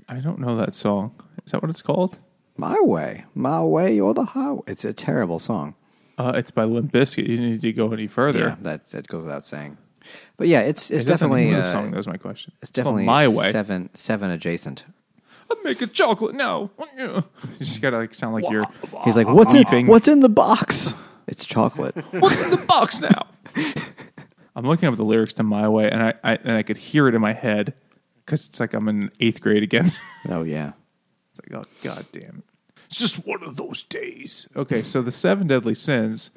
[0.08, 1.14] I don't know that song.
[1.44, 2.18] Is that what it's called?
[2.56, 4.62] My way, my way or the highway.
[4.66, 5.74] It's a terrible song.
[6.18, 7.28] Uh, it's by Limp Bizkit.
[7.28, 8.38] You need to go any further.
[8.40, 9.76] Yeah, that that goes without saying.
[10.36, 11.90] But yeah, it's it's Is definitely uh, song.
[11.90, 12.52] That was my question.
[12.60, 13.50] it's definitely my way.
[13.52, 14.84] seven seven adjacent.
[15.50, 16.70] I'm making chocolate now.
[16.96, 17.24] You
[17.58, 18.64] just gotta like sound like you're.
[19.04, 20.94] He's like, what's in, what's in the box?
[21.26, 21.94] It's chocolate.
[22.12, 23.28] What's in the box now?
[24.56, 27.08] I'm looking up the lyrics to "My Way," and I, I and I could hear
[27.08, 27.74] it in my head
[28.24, 29.90] because it's like I'm in eighth grade again.
[30.28, 30.72] oh yeah.
[31.32, 32.44] It's like, oh god damn it!
[32.86, 34.48] It's just one of those days.
[34.56, 36.30] Okay, so the seven deadly sins.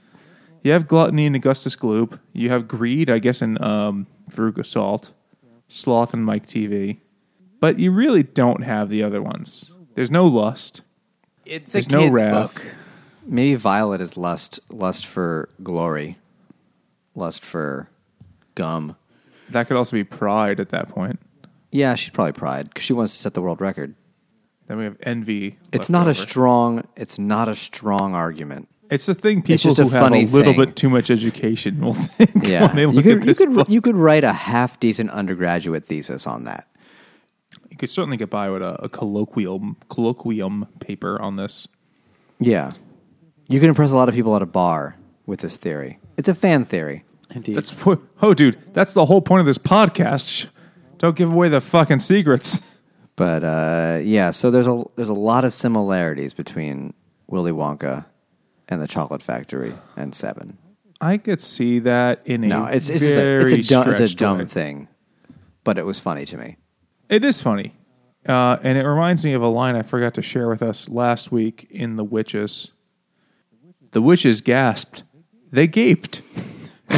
[0.62, 2.20] You have gluttony in Augustus Gloop.
[2.32, 5.12] You have greed, I guess, in um, Veruca Salt,
[5.68, 7.00] sloth and Mike Teavee.
[7.60, 9.74] But you really don't have the other ones.
[9.96, 10.82] There's no lust.
[11.46, 12.54] It's There's a no kid's wrath.
[12.56, 12.66] book.
[13.26, 16.18] Maybe Violet is lust lust for glory.
[17.16, 17.90] Lust for
[18.56, 18.96] gum.
[19.50, 21.20] That could also be pride at that point.
[21.72, 23.96] Yeah, she's probably pride because she wants to set the world record.
[24.68, 25.58] Then we have envy.
[25.72, 28.70] It's not a strong it's not a strong argument.
[28.90, 30.66] It's the thing people just a who have funny a little thing.
[30.66, 32.76] bit too much education will think Yeah.
[32.76, 33.70] you could you could book.
[33.70, 36.68] you could write a half decent undergraduate thesis on that.
[37.70, 41.68] You could certainly get by with a, a colloquium colloquium paper on this.
[42.40, 42.72] Yeah.
[43.48, 44.96] You can impress a lot of people at a bar
[45.26, 46.00] with this theory.
[46.18, 47.04] It's a fan theory.
[47.32, 47.56] Indeed.
[47.56, 50.28] That's wh- oh, dude, that's the whole point of this podcast.
[50.30, 50.46] Sh-
[51.00, 52.62] Don't give away the fucking secrets.
[53.16, 56.94] But uh, yeah, so there's a there's a lot of similarities between
[57.28, 58.06] Willy Wonka
[58.70, 60.58] and the Chocolate Factory and Seven.
[61.00, 63.90] I could see that in a No, it's it's just a, very it's a dumb,
[63.90, 64.88] it's a dumb thing,
[65.64, 66.58] but it was funny to me.
[67.10, 67.76] It is funny.
[68.28, 71.32] Uh, and it reminds me of a line I forgot to share with us last
[71.32, 72.72] week in The Witches.
[73.92, 75.04] The witches gasped.
[75.54, 76.24] They gaped.
[76.90, 76.98] they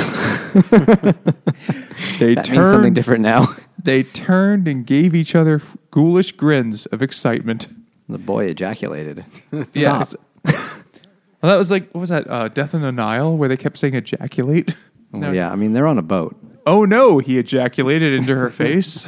[2.36, 3.48] That means something different now.
[3.86, 7.68] They turned and gave each other ghoulish grins of excitement.
[8.10, 9.26] the boy ejaculated.
[9.74, 10.06] Yeah.
[10.44, 12.28] Well, that was like what was that?
[12.28, 14.74] Uh, Death in the Nile, where they kept saying ejaculate.
[15.14, 16.36] Yeah, I mean they're on a boat.
[16.66, 17.20] Oh no!
[17.20, 19.08] He ejaculated into her face.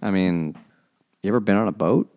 [0.00, 0.54] I mean,
[1.24, 2.08] you ever been on a boat?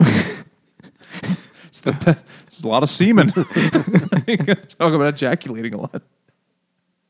[0.00, 3.28] It's, the be- it's a lot of semen.
[4.78, 6.02] Talk about ejaculating a lot.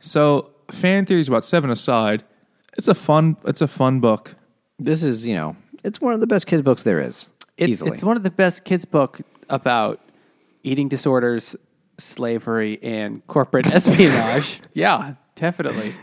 [0.00, 2.24] So, fan theories about Seven aside,
[2.76, 3.36] it's a fun.
[3.44, 4.34] It's a fun book.
[4.78, 7.28] This is you know, it's one of the best kids books there is.
[7.56, 7.92] It's, easily.
[7.92, 10.00] it's one of the best kids' book about
[10.62, 11.54] eating disorders,
[11.98, 14.60] slavery, and corporate espionage.
[14.72, 15.94] yeah, definitely.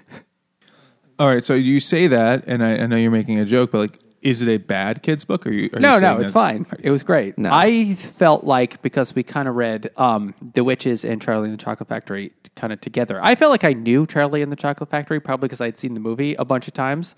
[1.20, 3.80] All right, so you say that, and I, I know you're making a joke, but
[3.80, 5.46] like, is it a bad kids book?
[5.46, 5.70] Or are you?
[5.74, 6.66] Are No, you no, it's fine.
[6.80, 7.38] It was great.
[7.38, 7.50] No.
[7.52, 11.64] I felt like because we kind of read um, The Witches and Charlie and the
[11.64, 13.20] Chocolate Factory kind of together.
[13.24, 16.00] I felt like I knew Charlie and the Chocolate Factory probably because I'd seen the
[16.00, 17.16] movie a bunch of times.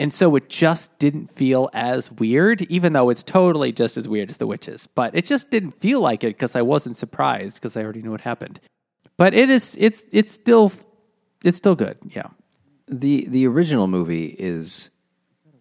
[0.00, 4.30] And so it just didn't feel as weird, even though it's totally just as weird
[4.30, 4.88] as The Witches.
[4.88, 8.10] But it just didn't feel like it because I wasn't surprised because I already knew
[8.10, 8.58] what happened.
[9.16, 10.72] But it is, it's, it's still,
[11.44, 11.98] it's still good.
[12.10, 12.28] Yeah.
[12.88, 14.90] the the original movie is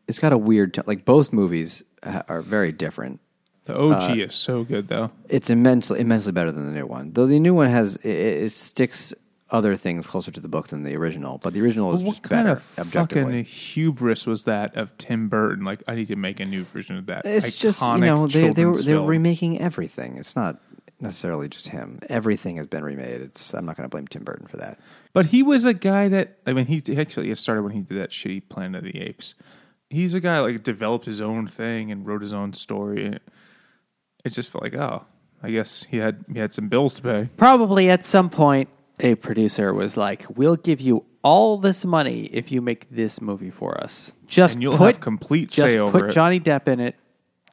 [0.07, 3.19] it's got a weird t- like both movies ha- are very different.
[3.65, 5.11] The OG uh, is so good, though.
[5.29, 7.11] It's immensely immensely better than the new one.
[7.13, 9.13] Though the new one has it, it sticks
[9.51, 12.23] other things closer to the book than the original, but the original is what just
[12.23, 13.23] kind better of objectively.
[13.23, 15.65] fucking hubris was that of Tim Burton?
[15.65, 17.25] Like, I need to make a new version of that.
[17.25, 19.07] It's just you iconic know they they were children's they were film.
[19.07, 20.17] remaking everything.
[20.17, 20.59] It's not
[20.99, 21.99] necessarily just him.
[22.09, 23.21] Everything has been remade.
[23.21, 24.79] It's I'm not going to blame Tim Burton for that.
[25.13, 28.11] But he was a guy that I mean, he actually started when he did that
[28.11, 29.35] shitty Planet of the Apes.
[29.91, 33.19] He's a guy like developed his own thing and wrote his own story.
[34.23, 35.05] It just felt like, oh,
[35.43, 37.29] I guess he had he had some bills to pay.
[37.37, 38.69] Probably at some point,
[38.99, 43.49] a producer was like, "We'll give you all this money if you make this movie
[43.49, 44.13] for us.
[44.27, 46.95] Just And you'll put have complete just say over put it." Johnny Depp in it,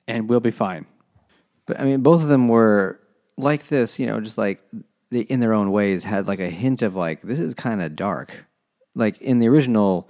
[0.07, 0.87] and we'll be fine."
[1.67, 3.01] But I mean, both of them were
[3.37, 4.63] like this, you know, just like
[5.11, 7.97] they, in their own ways, had like a hint of like this is kind of
[7.97, 8.47] dark.
[8.95, 10.09] Like in the original,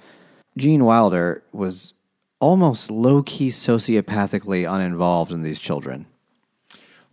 [0.56, 1.94] Gene Wilder was
[2.40, 6.06] almost low key sociopathically uninvolved in these children.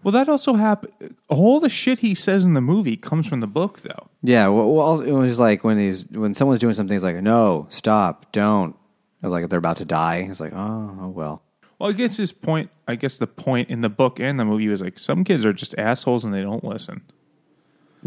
[0.04, 1.16] Well, that also happened.
[1.30, 4.08] All the shit he says in the movie comes from the book, though.
[4.22, 7.66] Yeah, well, well it was like when he's when someone's doing something, he's like, "No,
[7.70, 8.76] stop, don't."
[9.24, 10.28] It was like they're about to die.
[10.30, 11.42] It's like, "Oh, oh well."
[11.80, 12.70] Well, I guess his point.
[12.88, 15.54] I guess the point in the book and the movie was like some kids are
[15.54, 17.02] just assholes and they don't listen.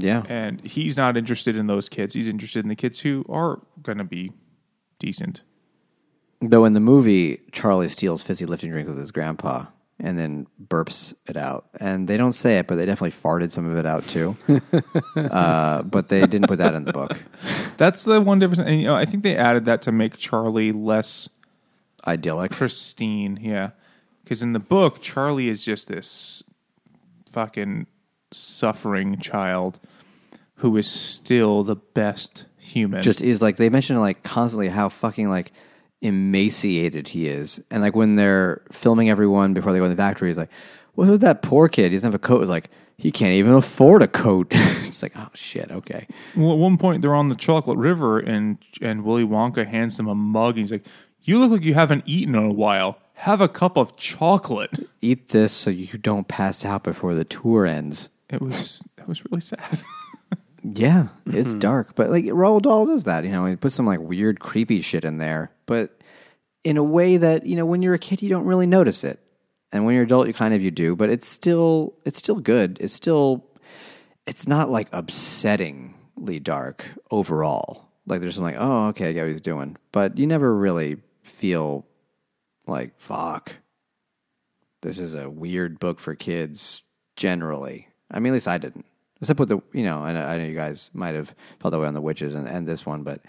[0.00, 2.14] Yeah, And he's not interested in those kids.
[2.14, 4.30] He's interested in the kids who are going to be
[5.00, 5.42] decent.
[6.40, 9.66] Though in the movie, Charlie steals fizzy lifting drink with his grandpa
[10.00, 11.66] and then burps it out.
[11.80, 14.36] And they don't say it, but they definitely farted some of it out too.
[15.16, 17.18] uh, but they didn't put that in the book.
[17.76, 18.60] That's the one difference.
[18.60, 21.28] And you know, I think they added that to make Charlie less
[22.06, 22.52] Idyllic.
[22.52, 23.38] pristine.
[23.42, 23.70] Yeah,
[24.22, 26.44] because in the book, Charlie is just this
[27.32, 27.86] fucking
[28.32, 29.80] suffering child
[30.56, 33.02] who is still the best human.
[33.02, 35.52] Just is like they mention like constantly how fucking like
[36.00, 37.60] emaciated he is.
[37.70, 40.50] And like when they're filming everyone before they go in the factory, he's like,
[40.94, 41.92] What's with that poor kid?
[41.92, 42.42] He doesn't have a coat.
[42.42, 44.48] It's like, he can't even afford a coat.
[44.50, 46.06] it's like, oh shit, okay.
[46.36, 50.08] Well, at one point they're on the Chocolate River, and and Willy Wonka hands them
[50.08, 50.86] a mug, and he's like,
[51.22, 52.98] "You look like you haven't eaten in a while.
[53.14, 57.64] Have a cup of chocolate." Eat this so you don't pass out before the tour
[57.64, 58.08] ends.
[58.28, 59.80] It was it was really sad.
[60.64, 61.60] Yeah, it's mm-hmm.
[61.60, 63.22] dark, but like Roald Dahl does that.
[63.24, 66.00] You know, he puts some like weird, creepy shit in there, but
[66.64, 69.20] in a way that you know, when you're a kid, you don't really notice it,
[69.70, 70.96] and when you're adult, you kind of you do.
[70.96, 72.78] But it's still, it's still good.
[72.80, 73.46] It's still,
[74.26, 77.88] it's not like upsettingly dark overall.
[78.06, 80.96] Like there's some like, oh, okay, I get what he's doing, but you never really
[81.22, 81.86] feel
[82.66, 83.56] like fuck.
[84.80, 86.82] This is a weird book for kids.
[87.16, 88.86] Generally, I mean, at least I didn't.
[89.20, 91.80] Except with the, you know, I know, I know you guys might have felt that
[91.80, 93.20] way on the witches and, and this one, but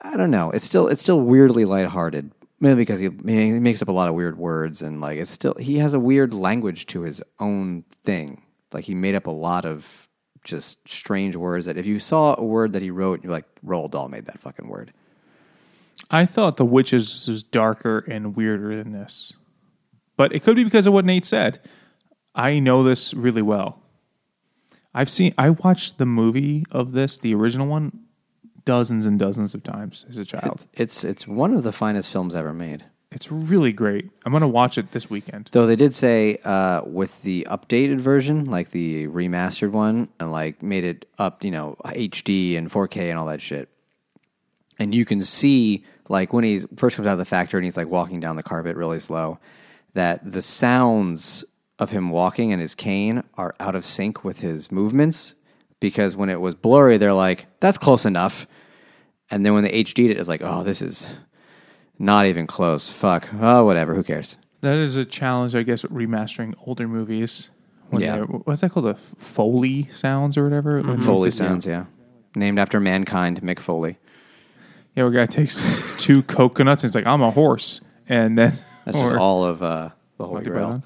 [0.00, 0.50] I don't know.
[0.50, 2.32] It's still it's still weirdly lighthearted.
[2.62, 5.54] Maybe because he, he makes up a lot of weird words and like it's still
[5.58, 8.42] he has a weird language to his own thing.
[8.72, 10.08] Like he made up a lot of
[10.44, 13.90] just strange words that if you saw a word that he wrote, you're like, Roald
[13.90, 14.92] Dahl made that fucking word.
[16.10, 19.34] I thought The Witches was darker and weirder than this.
[20.16, 21.60] But it could be because of what Nate said.
[22.34, 23.82] I know this really well.
[24.94, 28.06] I've seen I watched the movie of this, the original one,
[28.70, 30.64] dozens and dozens of times as a child.
[30.74, 32.84] It's it's one of the finest films ever made.
[33.10, 34.08] It's really great.
[34.24, 35.48] I'm going to watch it this weekend.
[35.50, 40.62] Though they did say uh, with the updated version, like the remastered one, and like
[40.62, 43.68] made it up, you know, HD and 4K and all that shit.
[44.78, 47.76] And you can see, like when he first comes out of the factory and he's
[47.76, 49.40] like walking down the carpet really slow,
[49.94, 51.44] that the sounds
[51.80, 55.34] of him walking and his cane are out of sync with his movements.
[55.80, 58.46] Because when it was blurry, they're like, "That's close enough,"
[59.30, 61.12] and then when they HD'd it, it's like, "Oh, this is
[61.98, 63.28] not even close." Fuck.
[63.40, 63.94] Oh, whatever.
[63.94, 64.36] Who cares?
[64.60, 67.50] That is a challenge, I guess, remastering older movies.
[67.88, 68.20] When Yeah.
[68.20, 68.86] What's that called?
[68.86, 70.80] The Foley sounds or whatever?
[70.80, 71.86] When Foley it's sounds, yeah.
[72.36, 73.98] Named after mankind, Mick Foley.
[74.94, 77.80] Yeah, where a guy takes two coconuts and it's like, I'm a horse.
[78.08, 78.52] And then.
[78.84, 80.82] That's just all of uh, the Holy Monty Grail.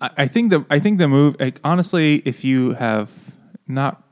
[0.00, 3.12] I, I think the I think the move like, honestly, if you have
[3.68, 4.02] not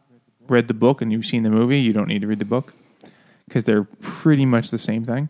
[0.47, 2.75] read the book and you've seen the movie, you don't need to read the book
[3.47, 5.29] because they're pretty much the same thing.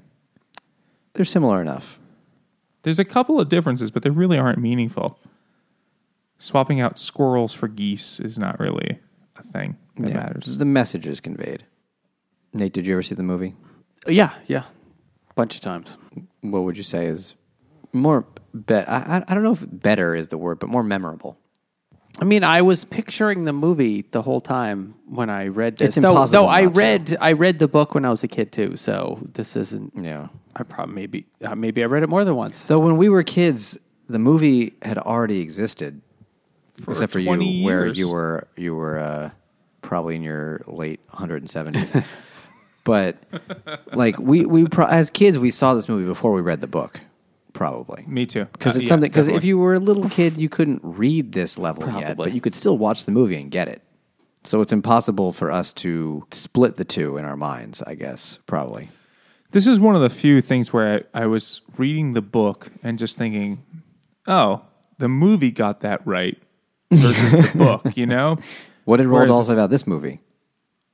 [1.15, 1.99] They're similar enough.
[2.83, 5.19] There's a couple of differences, but they really aren't meaningful.
[6.39, 8.99] Swapping out squirrels for geese is not really
[9.37, 10.17] a thing that Yeah.
[10.17, 10.57] matters.
[10.57, 11.65] The message is conveyed.
[12.53, 13.55] Nate, did you ever see the movie?
[14.07, 14.65] Yeah, yeah,
[15.35, 15.97] bunch of times.
[16.43, 17.35] What would you say is
[17.93, 18.27] more?
[18.67, 21.39] Be- I, I I don't know if better is the word, but more memorable.
[22.21, 25.89] I mean, I was picturing the movie the whole time when I read this.
[25.89, 26.81] It's impossible Though, though I not to.
[26.81, 28.77] read, I read the book when I was a kid too.
[28.77, 29.93] So this isn't.
[29.97, 30.29] Yeah.
[30.57, 32.65] I probably maybe uh, maybe I read it more than once.
[32.67, 33.77] Though when we were kids,
[34.09, 36.01] the movie had already existed,
[36.87, 37.99] except for 20 you, where years.
[37.99, 39.31] you were you were uh,
[39.83, 42.05] probably in your late 170s.
[42.85, 43.17] but
[43.93, 47.01] like we we pro- as kids, we saw this movie before we read the book,
[47.55, 48.05] probably.
[48.07, 48.45] Me too.
[48.53, 49.11] Because Uh, it's yeah, something.
[49.11, 49.49] Because if definitely.
[49.49, 52.15] you were a little kid, you couldn't read this level yet, Probably.
[52.27, 53.81] but you could still watch the movie and get it.
[54.45, 57.83] So it's impossible for us to split the two in our minds.
[57.83, 58.91] I guess probably.
[59.53, 62.99] This is one of the few things where I, I was reading the book and
[62.99, 63.63] just thinking,
[64.27, 64.63] oh,
[64.99, 66.37] the movie got that right
[66.93, 68.37] versus the book, you know?
[68.85, 70.21] What did Roald Whereas Dahl say about this movie?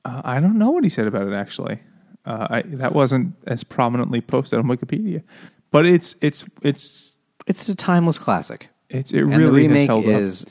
[0.05, 1.79] Uh, I don't know what he said about it actually.
[2.23, 5.23] Uh, I, that wasn't as prominently posted on Wikipedia,
[5.71, 7.13] but it's it's it's
[7.47, 8.69] It's a timeless classic.
[8.89, 10.45] it's it and the really has remake held is.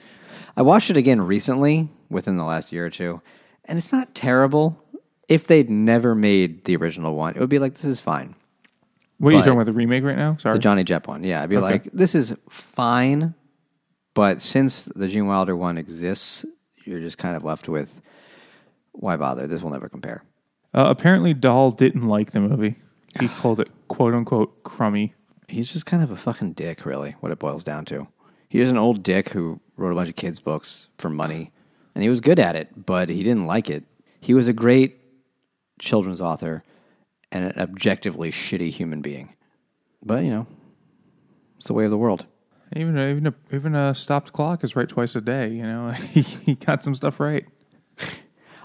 [0.56, 3.22] I watched it again recently, within the last year or two,
[3.64, 4.82] and it's not terrible.
[5.28, 8.34] If they'd never made the original one, it would be like this is fine.
[9.18, 9.66] What are you but- talking about?
[9.66, 10.36] The remake right now?
[10.38, 13.34] Sorry, The Johnny Depp one, yeah, I'd be like this is fine,
[14.14, 16.44] but since the Gene Wilder one exists,
[16.84, 18.00] you're just kind of left with
[18.92, 19.46] why bother?
[19.46, 20.24] This will never compare.
[20.74, 22.74] uh, apparently Dahl didn't like the movie.
[23.20, 25.14] He called it "quote unquote" crummy.
[25.48, 27.16] He's just kind of a fucking dick, really.
[27.18, 28.06] What it boils down to.
[28.48, 31.50] He is an old dick who wrote a bunch of kids' books for money,
[31.94, 33.84] and he was good at it, but he didn't like it.
[34.20, 35.00] He was a great
[35.80, 36.62] children's author
[37.32, 39.34] and an objectively shitty human being.
[40.02, 40.46] But you know,
[41.56, 42.26] it's the way of the world.
[42.76, 45.48] Even a, even a, even a stopped clock is right twice a day.
[45.48, 47.44] You know, he, he got some stuff right.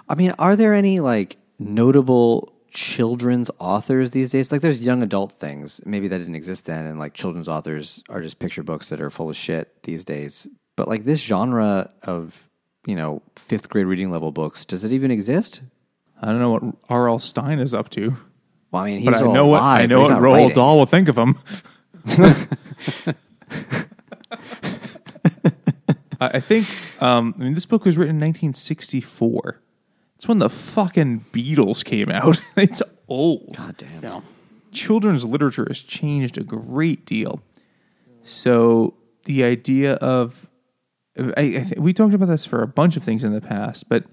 [0.07, 4.51] I mean, are there any like notable children's authors these days?
[4.51, 5.81] Like, there's young adult things.
[5.85, 9.09] Maybe that didn't exist then, and like children's authors are just picture books that are
[9.09, 10.45] full of shit these days.
[10.75, 12.49] But like this genre of
[12.85, 15.61] you know fifth grade reading level books, does it even exist?
[16.21, 17.19] I don't know what R.L.
[17.19, 18.15] Stine is up to,
[18.71, 20.49] Well, I mean, he's but I know what alive, I know what Roald writing.
[20.55, 21.37] Dahl will think of him.
[26.21, 26.67] I I think
[27.01, 29.61] um, I mean this book was written in 1964.
[30.15, 32.41] It's when the fucking Beatles came out.
[32.57, 33.55] it's old.
[33.57, 33.93] God damn.
[33.95, 34.23] You know,
[34.71, 37.41] children's literature has changed a great deal.
[38.23, 38.93] So
[39.25, 40.49] the idea of
[41.17, 43.87] I, I th- we talked about this for a bunch of things in the past,
[43.87, 44.03] but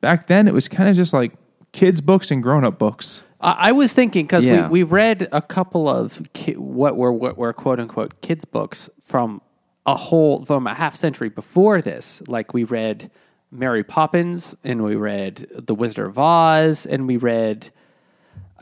[0.00, 1.32] back then it was kind of just like
[1.72, 3.22] kids' books and grown-up books.
[3.40, 4.68] I, I was thinking because Yeah.
[4.68, 8.90] we, we read a couple of ki- what were what were quote unquote kids books
[9.04, 9.40] from
[9.86, 12.22] a whole from a half century before this.
[12.28, 13.10] Like we read
[13.50, 17.70] Mary Poppins and we read The Wizard of Oz and we read.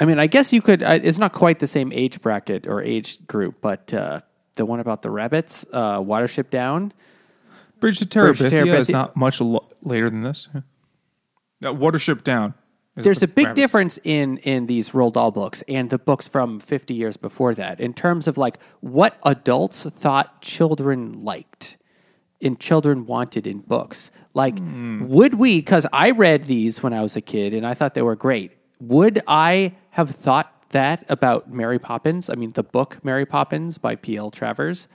[0.01, 0.83] I mean, I guess you could.
[0.83, 4.21] It's not quite the same age bracket or age group, but uh,
[4.55, 6.93] the one about the rabbits, uh, Watership Down.
[7.81, 10.49] Bridge to Bridge to Terabithia is not much lo- later than this.
[10.55, 10.63] Uh,
[11.63, 12.55] Watership Down.
[12.97, 13.57] There's the a big rabbits.
[13.61, 17.79] difference in in these Roald Dahl books and the books from 50 years before that
[17.79, 21.77] in terms of like what adults thought children liked
[22.41, 24.11] and children wanted in books.
[24.35, 25.07] Like hmm.
[25.07, 28.03] would we cuz I read these when I was a kid and I thought they
[28.03, 28.53] were great.
[28.81, 33.97] Would I have thought that about Mary Poppins, I mean, the book Mary Poppins by
[33.97, 34.31] P.L.
[34.31, 34.89] Travers,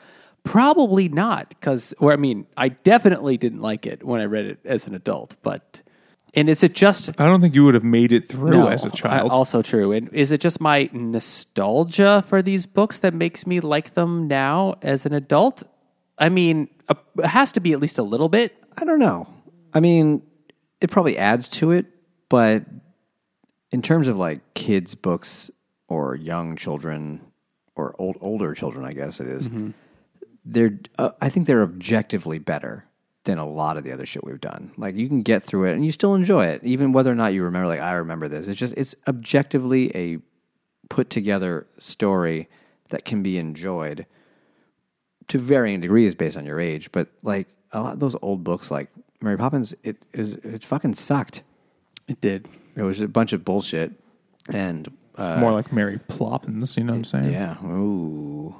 [0.44, 1.50] probably not.
[1.50, 4.96] Because, or I mean, I definitely didn't like it when I read it as an
[4.96, 5.36] adult.
[5.41, 5.82] But,
[6.34, 8.86] and is it just I don't think you would have made it through no, as
[8.86, 9.32] a child.
[9.32, 9.91] I- also true.
[9.91, 14.76] And is it just my nostalgia for these books that makes me like them now
[14.82, 15.64] as an adult?
[16.18, 18.55] I mean, uh, it has to be at least a little bit.
[18.77, 19.27] I don't know.
[19.73, 20.21] I mean,
[20.81, 21.86] it probably adds to it,
[22.29, 22.63] but
[23.71, 25.49] in terms of like kids' books
[25.88, 27.21] or young children
[27.75, 29.49] or old older children, I guess it is,
[30.45, 32.86] they're uh, I think they're objectively better
[33.23, 34.73] than a lot of the other shit we've done.
[34.77, 37.34] Like you can get through it and you still enjoy it, even whether or not
[37.34, 37.67] you remember.
[37.67, 38.47] Like I remember this.
[38.47, 40.19] It's just it's objectively a
[40.89, 42.49] put together story
[42.89, 44.05] that can be enjoyed
[45.30, 46.91] to varying degrees based on your age.
[46.91, 48.89] But like a lot of those old books, like
[49.21, 51.41] Mary Poppins, it is it fucking sucked.
[52.07, 52.47] It did.
[52.76, 53.91] It was a bunch of bullshit,
[54.49, 57.32] and uh, More like Mary Ploppins, you know what I'm saying?
[57.32, 58.55] yeah, ooh,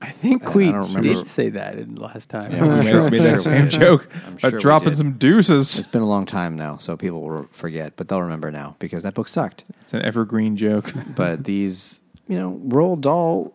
[0.00, 2.52] I think we I did say that in the last time.
[2.52, 4.08] Yeah, we I'm sure- made that same joke.
[4.26, 5.78] I'm sure dropping some deuces.
[5.78, 9.02] it's been a long time now, so people will forget, but they'll remember now because
[9.02, 9.64] that book sucked.
[9.82, 10.90] It's an evergreen joke.
[11.14, 13.54] but these, you know, Roald Dahl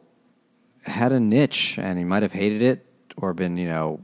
[0.86, 2.86] had a niche, and he might have hated it
[3.18, 4.00] or been, you know,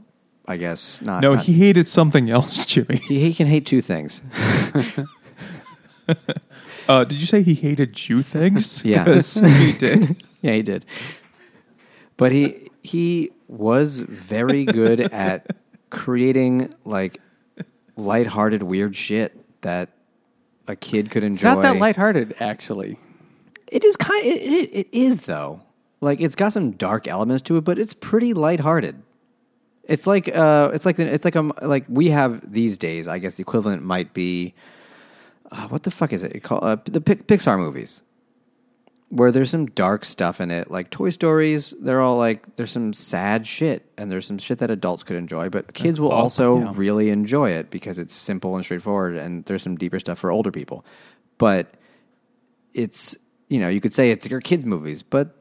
[0.46, 1.22] I guess not.
[1.22, 2.96] No, not- he hated something else, Jimmy.
[2.96, 4.22] he he can hate two things.
[6.88, 8.84] Uh, did you say he hated Jew things?
[8.84, 9.04] Yeah.
[9.04, 10.22] 'Cause he did.
[10.42, 10.84] yeah, he did.
[12.16, 15.56] But he he was very good at
[15.90, 17.20] creating like
[17.96, 19.90] lighthearted weird shit that
[20.66, 21.36] a kid could enjoy.
[21.36, 22.98] It's not that lighthearted, actually.
[23.68, 24.24] It is kind.
[24.26, 25.62] It, it, it is though.
[26.02, 29.00] Like it's got some dark elements to it, but it's pretty lighthearted.
[29.84, 33.06] It's like uh, it's like it's like um like we have these days.
[33.06, 34.54] I guess the equivalent might be
[35.52, 36.64] uh, what the fuck is it called?
[36.64, 38.02] Uh, the Pic- Pixar movies,
[39.10, 41.72] where there's some dark stuff in it, like Toy Stories.
[41.80, 45.50] They're all like there's some sad shit, and there's some shit that adults could enjoy,
[45.50, 46.72] but kids will also yeah.
[46.74, 50.50] really enjoy it because it's simple and straightforward, and there's some deeper stuff for older
[50.50, 50.84] people.
[51.38, 51.74] But
[52.74, 53.16] it's
[53.48, 55.36] you know you could say it's your kids movies, but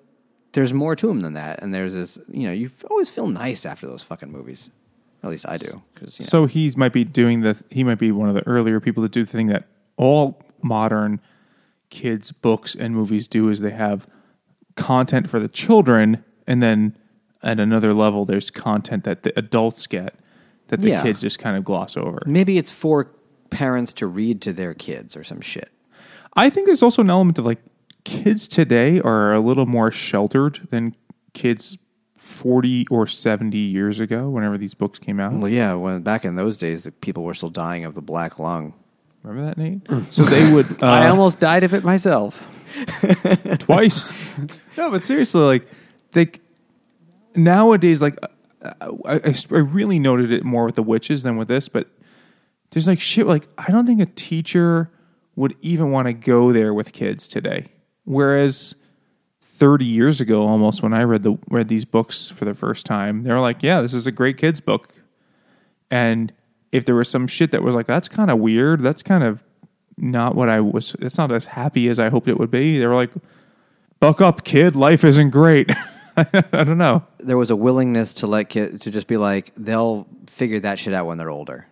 [0.54, 1.62] there's more to them than that.
[1.62, 4.70] And there's this you know you always feel nice after those fucking movies.
[5.24, 5.82] At least I do.
[5.95, 7.62] Cause, you know, So he might be doing the.
[7.70, 11.20] He might be one of the earlier people to do the thing that all modern
[11.91, 14.08] kids' books and movies do is they have
[14.76, 16.97] content for the children, and then
[17.43, 20.16] at another level, there's content that the adults get
[20.70, 21.04] that the Yeah.
[21.04, 22.20] kids just kind of gloss over.
[22.26, 23.12] maybe it's for
[23.49, 25.70] parents to read to their kids or some shit.
[26.36, 27.60] I think there's also an element of like
[28.04, 30.95] kids today are a little more sheltered than
[31.34, 31.78] kids
[32.16, 35.34] 40 or 70 years ago whenever these books came out.
[35.34, 38.39] Well, yeah, when back in those days, the people were still dying of the black
[38.39, 38.74] lung.
[39.24, 40.14] Remember that, Nate?
[40.14, 40.66] so they would.
[40.82, 42.47] Uh, I almost died of it myself.
[43.60, 44.14] twice.
[44.78, 45.68] no, but seriously, like
[46.14, 46.32] they
[47.36, 48.18] nowadays, like
[48.64, 51.70] I, I, I really noted it more with the witches than with this.
[51.70, 51.88] But
[52.72, 53.28] there's like shit.
[53.28, 54.89] Like I don't think a teacher
[55.36, 57.68] would even want to go there with kids today.
[58.12, 58.76] Whereas
[59.41, 63.24] 30 years ago, almost when I read the read these books for the first time,
[63.24, 64.93] they were like, "Yeah, this is a great kids book."
[65.89, 66.34] And
[66.74, 69.45] if there was some shit that was like, "That's kind of weird," that's kind of
[69.95, 70.93] not what I was.
[70.99, 72.80] It's not as happy as I hoped it would be.
[72.80, 73.12] They were like,
[74.01, 74.76] "Buck up, kid.
[74.76, 75.72] Life isn't great."
[76.18, 77.05] I don't know.
[77.20, 80.93] There was a willingness to let kid to just be like they'll figure that shit
[80.93, 81.66] out when they're older.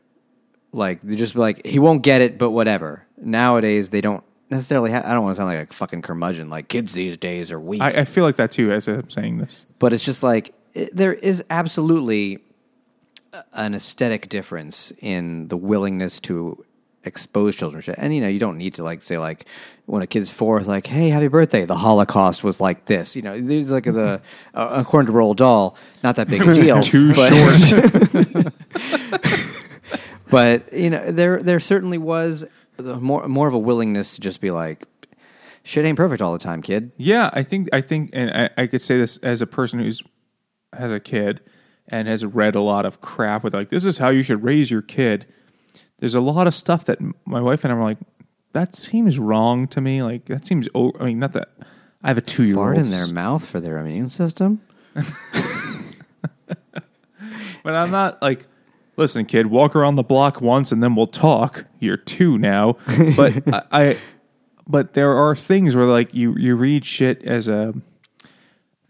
[0.71, 3.05] Like they just be like he won't get it, but whatever.
[3.17, 4.91] Nowadays they don't necessarily.
[4.91, 6.49] Ha- I don't want to sound like a fucking curmudgeon.
[6.49, 7.81] Like kids these days are weak.
[7.81, 9.65] I, I feel like that too as I'm saying this.
[9.79, 12.39] but it's just like it, there is absolutely
[13.53, 16.65] an aesthetic difference in the willingness to
[17.03, 17.95] expose children to shit.
[17.97, 19.45] And you know, you don't need to like say like
[19.85, 21.65] when a kid's four, it's like, "Hey, happy birthday!
[21.65, 24.21] The Holocaust was like this." You know, there's like the
[24.53, 26.79] uh, according to Roald Dahl, not that big a deal.
[26.81, 28.53] Too but, short.
[30.29, 32.45] but you know, there there certainly was
[32.83, 34.85] the more more of a willingness to just be like,
[35.63, 38.67] "Shit ain't perfect all the time, kid." Yeah, I think I think, and I, I
[38.67, 40.03] could say this as a person who's
[40.73, 41.41] has a kid
[41.87, 44.69] and has read a lot of crap with like this is how you should raise
[44.69, 45.25] your kid.
[45.99, 47.97] There's a lot of stuff that my wife and I were like,
[48.53, 50.01] that seems wrong to me.
[50.03, 50.67] Like that seems.
[50.75, 51.49] I mean, not that
[52.03, 54.61] I have a two year Fart old in their mouth for their immune system.
[57.63, 58.47] But I'm not like,
[58.99, 61.65] listen, kid, walk around the block once and then we'll talk.
[61.79, 62.77] You're two now.
[63.15, 63.97] But I, I,
[64.67, 67.73] but there are things where like you you read shit as a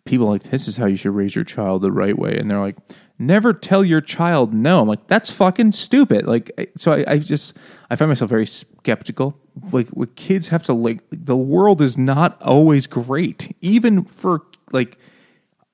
[0.03, 2.60] people like this is how you should raise your child the right way, and they're
[2.60, 2.76] like,
[3.20, 4.82] never tell your child no.
[4.82, 6.26] I'm like, that's fucking stupid.
[6.26, 7.55] Like, so I, I just
[7.89, 9.38] I find myself very skeptical.
[9.72, 14.97] Like, what kids have to like, the world is not always great, even for like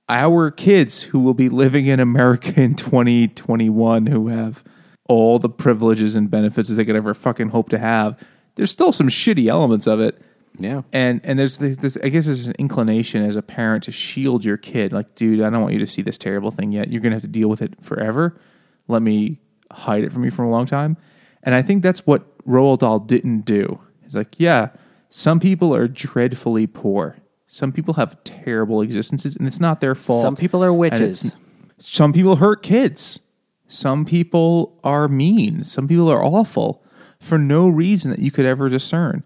[0.08, 4.64] our kids who will be living in America in 2021 who have
[5.08, 8.20] all the privileges and benefits that they could ever fucking hope to have.
[8.56, 10.22] There's still some shitty elements of it.
[10.58, 10.84] Yeah.
[10.94, 14.46] And and there's this, this I guess there's an inclination as a parent to shield
[14.46, 14.94] your kid.
[14.94, 16.90] Like, dude, I don't want you to see this terrible thing yet.
[16.90, 18.40] You're gonna have to deal with it forever.
[18.88, 19.40] Let me
[19.72, 20.98] hide it from you for a long time.
[21.44, 23.80] And I think that's what Roald Dahl didn't do.
[24.02, 24.70] He's like, yeah,
[25.10, 27.18] some people are dreadfully poor.
[27.48, 30.22] Some people have terrible existences, and it's not their fault.
[30.22, 31.34] Some people are witches.
[31.78, 33.20] Some people hurt kids.
[33.68, 35.64] Some people are mean.
[35.64, 36.84] Some people are awful
[37.20, 39.24] for no reason that you could ever discern.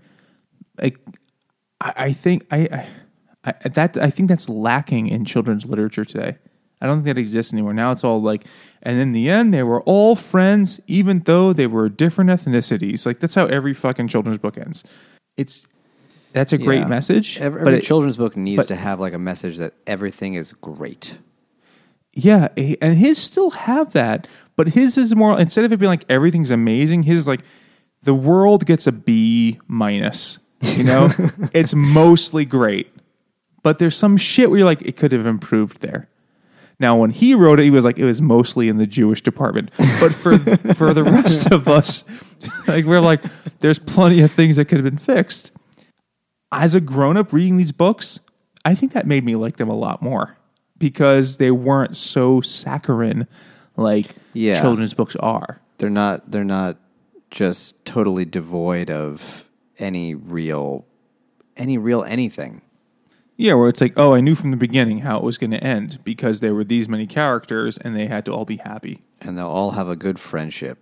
[0.82, 0.98] Like,
[1.82, 2.88] I, I think I,
[3.44, 6.38] I, I that I think that's lacking in children's literature today.
[6.82, 7.74] I don't think that exists anymore.
[7.74, 8.46] Now it's all like,
[8.82, 13.06] and in the end, they were all friends, even though they were different ethnicities.
[13.06, 14.84] Like that's how every fucking children's book ends.
[15.36, 15.68] It's
[16.34, 16.88] that's a great Yeah.
[16.88, 19.74] message, Every, but every it- children's book needs but- to have like a message that
[19.88, 21.18] everything is great.
[22.14, 22.48] Yeah,
[22.82, 26.52] and his still have that, but his is more instead of it being like everything's
[26.52, 27.42] amazing, his is like
[28.04, 30.40] the world gets a B minus.
[30.62, 31.10] You know,
[31.54, 32.92] it's mostly great,
[33.64, 36.10] but there's some shit where you're like it could have improved there.
[36.82, 39.70] Now, when he wrote it, he was like it was mostly in the Jewish department,
[39.78, 40.38] but for
[40.76, 42.04] for the rest of us,
[42.68, 43.22] like we're like
[43.60, 45.52] there's plenty of things that could have been fixed.
[46.52, 48.20] As a grown up reading these books,
[48.66, 50.38] I think that made me like them a lot more
[50.78, 53.28] because they weren't so saccharine
[53.78, 54.60] like Yeah.
[54.62, 55.62] children's books are.
[55.78, 56.32] They're not.
[56.32, 56.78] They're not
[57.32, 59.47] just totally devoid of
[59.78, 60.86] any real,
[61.56, 62.62] any real anything.
[63.38, 65.64] Yeah, where it's like, oh, I knew from the beginning how it was going to
[65.64, 69.00] end because there were these many characters and they had to all be happy.
[69.22, 70.78] and they'll all have a good friendship,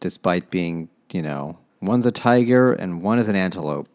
[0.00, 3.88] despite being, you know, one's a tiger and one is an antelope.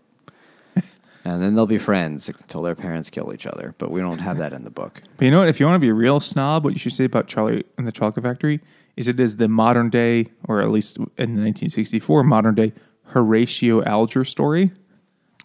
[1.24, 3.76] And then they'll be friends until their parents kill each other.
[3.78, 5.02] But we don't have that in the book.
[5.18, 5.50] But you know what?
[5.50, 7.88] If you want to be a real snob, what you should say about Charlie and
[7.88, 8.60] the Chocolate Factory
[8.98, 12.74] is it is the modern day, or at least in 1964, modern day
[13.06, 14.72] Horatio Alger story.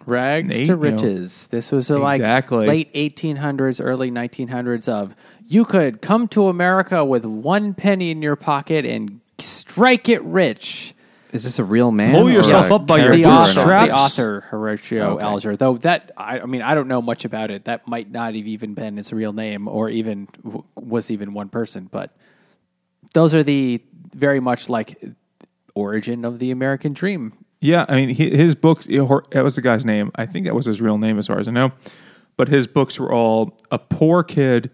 [0.05, 0.83] Rags Nate, to you know.
[0.83, 1.49] riches.
[1.49, 2.67] This was a, like Exactly.
[2.67, 5.17] late 1800s, early 1900s of
[5.49, 10.95] you could come to America with one penny in your pocket and strike it rich.
[11.37, 12.13] Is this a real man?
[12.13, 13.89] Pull or yourself a up by your the character author, not?
[13.89, 14.17] bootstraps.
[14.17, 15.25] the author Horatio Okay.
[15.25, 15.57] Alger.
[15.57, 17.65] Though that, I, I mean, I don't know much about it.
[17.67, 21.49] That might not have even been his real name, or even w- was even one
[21.49, 21.89] person.
[21.91, 22.11] But
[23.15, 23.81] those are the
[24.15, 25.03] very much like
[25.75, 27.33] origin of the American dream.
[27.61, 30.11] Yeah, I mean, hi- his books, that was the guy's name.
[30.15, 31.73] I think that was his real name as far as I know.
[32.37, 34.71] But his books were all a poor kid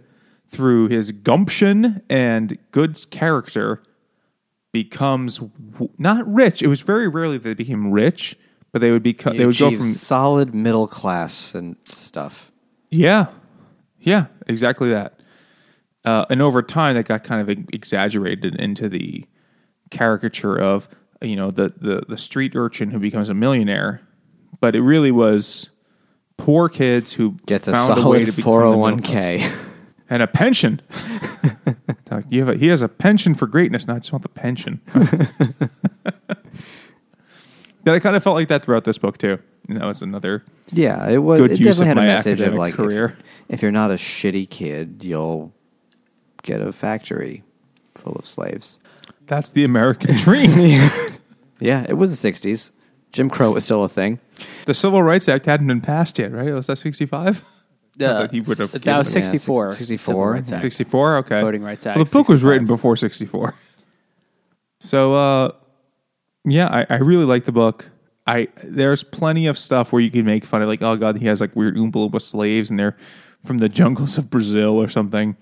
[0.49, 3.83] through his gumption and good character
[4.73, 6.63] becomes w- not rich.
[6.63, 8.37] It was very rarely that they became rich,
[8.73, 12.51] but they would become, they would go from solid middle class and stuff.
[12.91, 13.27] Yeah,
[14.01, 15.21] yeah, exactly that.
[16.05, 19.25] Uh, and over time, that got kind of exaggerated into the
[19.91, 20.89] caricature of
[21.21, 24.01] you know the, the the street urchin who becomes a millionaire,
[24.61, 25.71] but it really was
[26.39, 29.11] poor kids who Gets a solid become the middle class.
[29.11, 29.69] 401k.
[30.13, 30.81] and a pension.
[32.11, 33.87] Like, you have a, he has a pension for greatness.
[33.87, 34.83] No, I just want the pension.
[34.93, 35.15] but
[37.87, 39.39] I kind of felt like that throughout this book too.
[39.67, 41.41] And that was another yeah, it was.
[41.41, 43.17] Good it use definitely of had a message of like, if- career.
[43.49, 45.55] If, you're not a shitty kid, you'll
[46.43, 47.45] get a factory
[47.95, 48.77] full of slaves.
[49.25, 50.91] that's the American dream.
[51.61, 52.73] Yeah, it was the '60s.
[53.13, 54.19] Jim Crow was still a thing.
[54.67, 56.53] The Civil Rights Act hadn't been passed yet, right?
[56.53, 57.45] Was that 65?
[58.01, 59.73] Uh, he would have that was given- yeah, 64.
[59.73, 60.37] 64.
[60.45, 61.17] Civil 64?
[61.19, 61.41] Okay.
[61.41, 62.45] Voting Rights Well, the Act, book was 65.
[62.51, 63.55] written before 64.
[64.81, 65.53] So, uh,
[66.45, 67.91] yeah, I, I really like the book.
[68.27, 71.27] I There's plenty of stuff where you can make fun of, like, oh, God, he
[71.27, 72.97] has like weird Oompa Loompa slaves and they're
[73.45, 75.37] from the jungles of Brazil or something.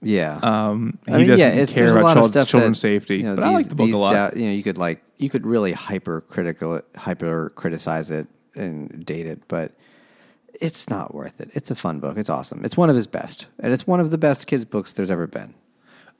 [0.00, 3.16] Yeah, Um, he I mean, doesn't yeah, it's, care about lot child, children's that, safety.
[3.16, 4.32] you know, but I like the book a lot.
[4.34, 9.04] dou- you know, you could like you could really hyper critical, hyper criticize it and
[9.04, 9.72] date it, but
[10.60, 11.50] it's not worth it.
[11.54, 12.16] It's a fun book.
[12.16, 12.64] It's awesome.
[12.64, 15.26] It's one of his best, and it's one of the best kids books there's ever
[15.26, 15.54] been.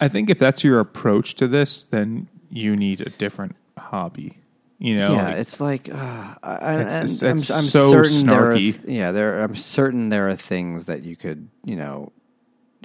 [0.00, 4.38] I think if that's your approach to this, then you need a different hobby.
[4.80, 8.26] You know, yeah, like- it's like uh, I, It's- and it's I'm, I'm so certain
[8.28, 8.84] there are, snarky.
[8.86, 9.40] yeah, there.
[9.42, 12.12] I'm certain there are things that you could, you know,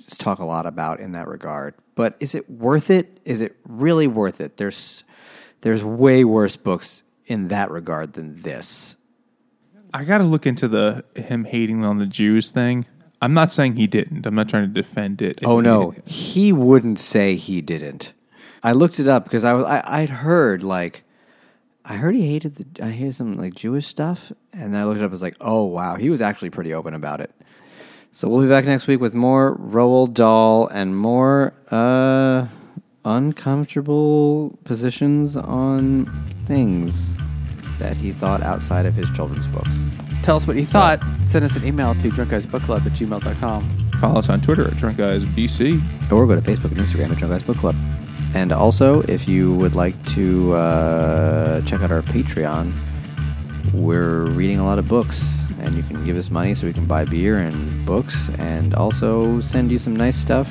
[0.03, 1.75] just talk a lot about in that regard.
[1.93, 3.19] But is it worth it?
[3.25, 4.57] Is it really worth it?
[4.57, 5.03] There's
[5.61, 8.95] there's way worse books in that regard than this.
[9.93, 12.85] I got to look into the him hating on the Jews thing.
[13.21, 14.25] I'm not saying he didn't.
[14.25, 15.39] I'm not trying to defend it.
[15.45, 18.13] Oh no, he wouldn't say he didn't.
[18.63, 21.03] I looked it up because I was I, I'd heard like
[21.85, 24.99] I heard he hated the I heard some like Jewish stuff, and then I looked
[24.99, 25.11] it up.
[25.11, 27.31] I was like, oh wow, he was actually pretty open about it.
[28.11, 32.47] So we'll be back next week with more Roald Dahl and more uh,
[33.05, 37.17] uncomfortable positions on things
[37.79, 39.77] that he thought outside of his children's books.
[40.23, 41.01] Tell us what you thought.
[41.21, 43.91] Send us an email to drunkguysbookclub at gmail.com.
[43.99, 46.11] Follow us on Twitter at Drunk Guys BC.
[46.11, 47.75] or go to Facebook and Instagram at Drunk Guys Book Club.
[48.33, 52.73] And also, if you would like to uh, check out our Patreon,
[53.73, 56.85] we're reading a lot of books, and you can give us money so we can
[56.85, 60.49] buy beer and books, and also send you some nice stuff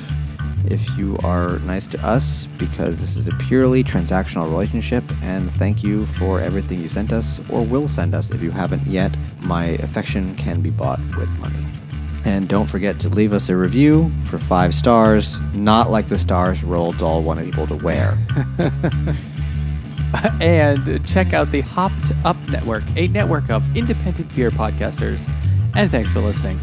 [0.65, 5.03] if you are nice to us, because this is a purely transactional relationship.
[5.21, 8.85] And thank you for everything you sent us or will send us if you haven't
[8.87, 9.17] yet.
[9.39, 11.65] My affection can be bought with money.
[12.25, 16.61] And don't forget to leave us a review for five stars, not like the stars
[16.61, 18.17] Roald Dahl wanted people to wear.
[20.39, 25.29] and check out the Hopped Up Network, a network of independent beer podcasters.
[25.75, 26.59] And thanks for listening.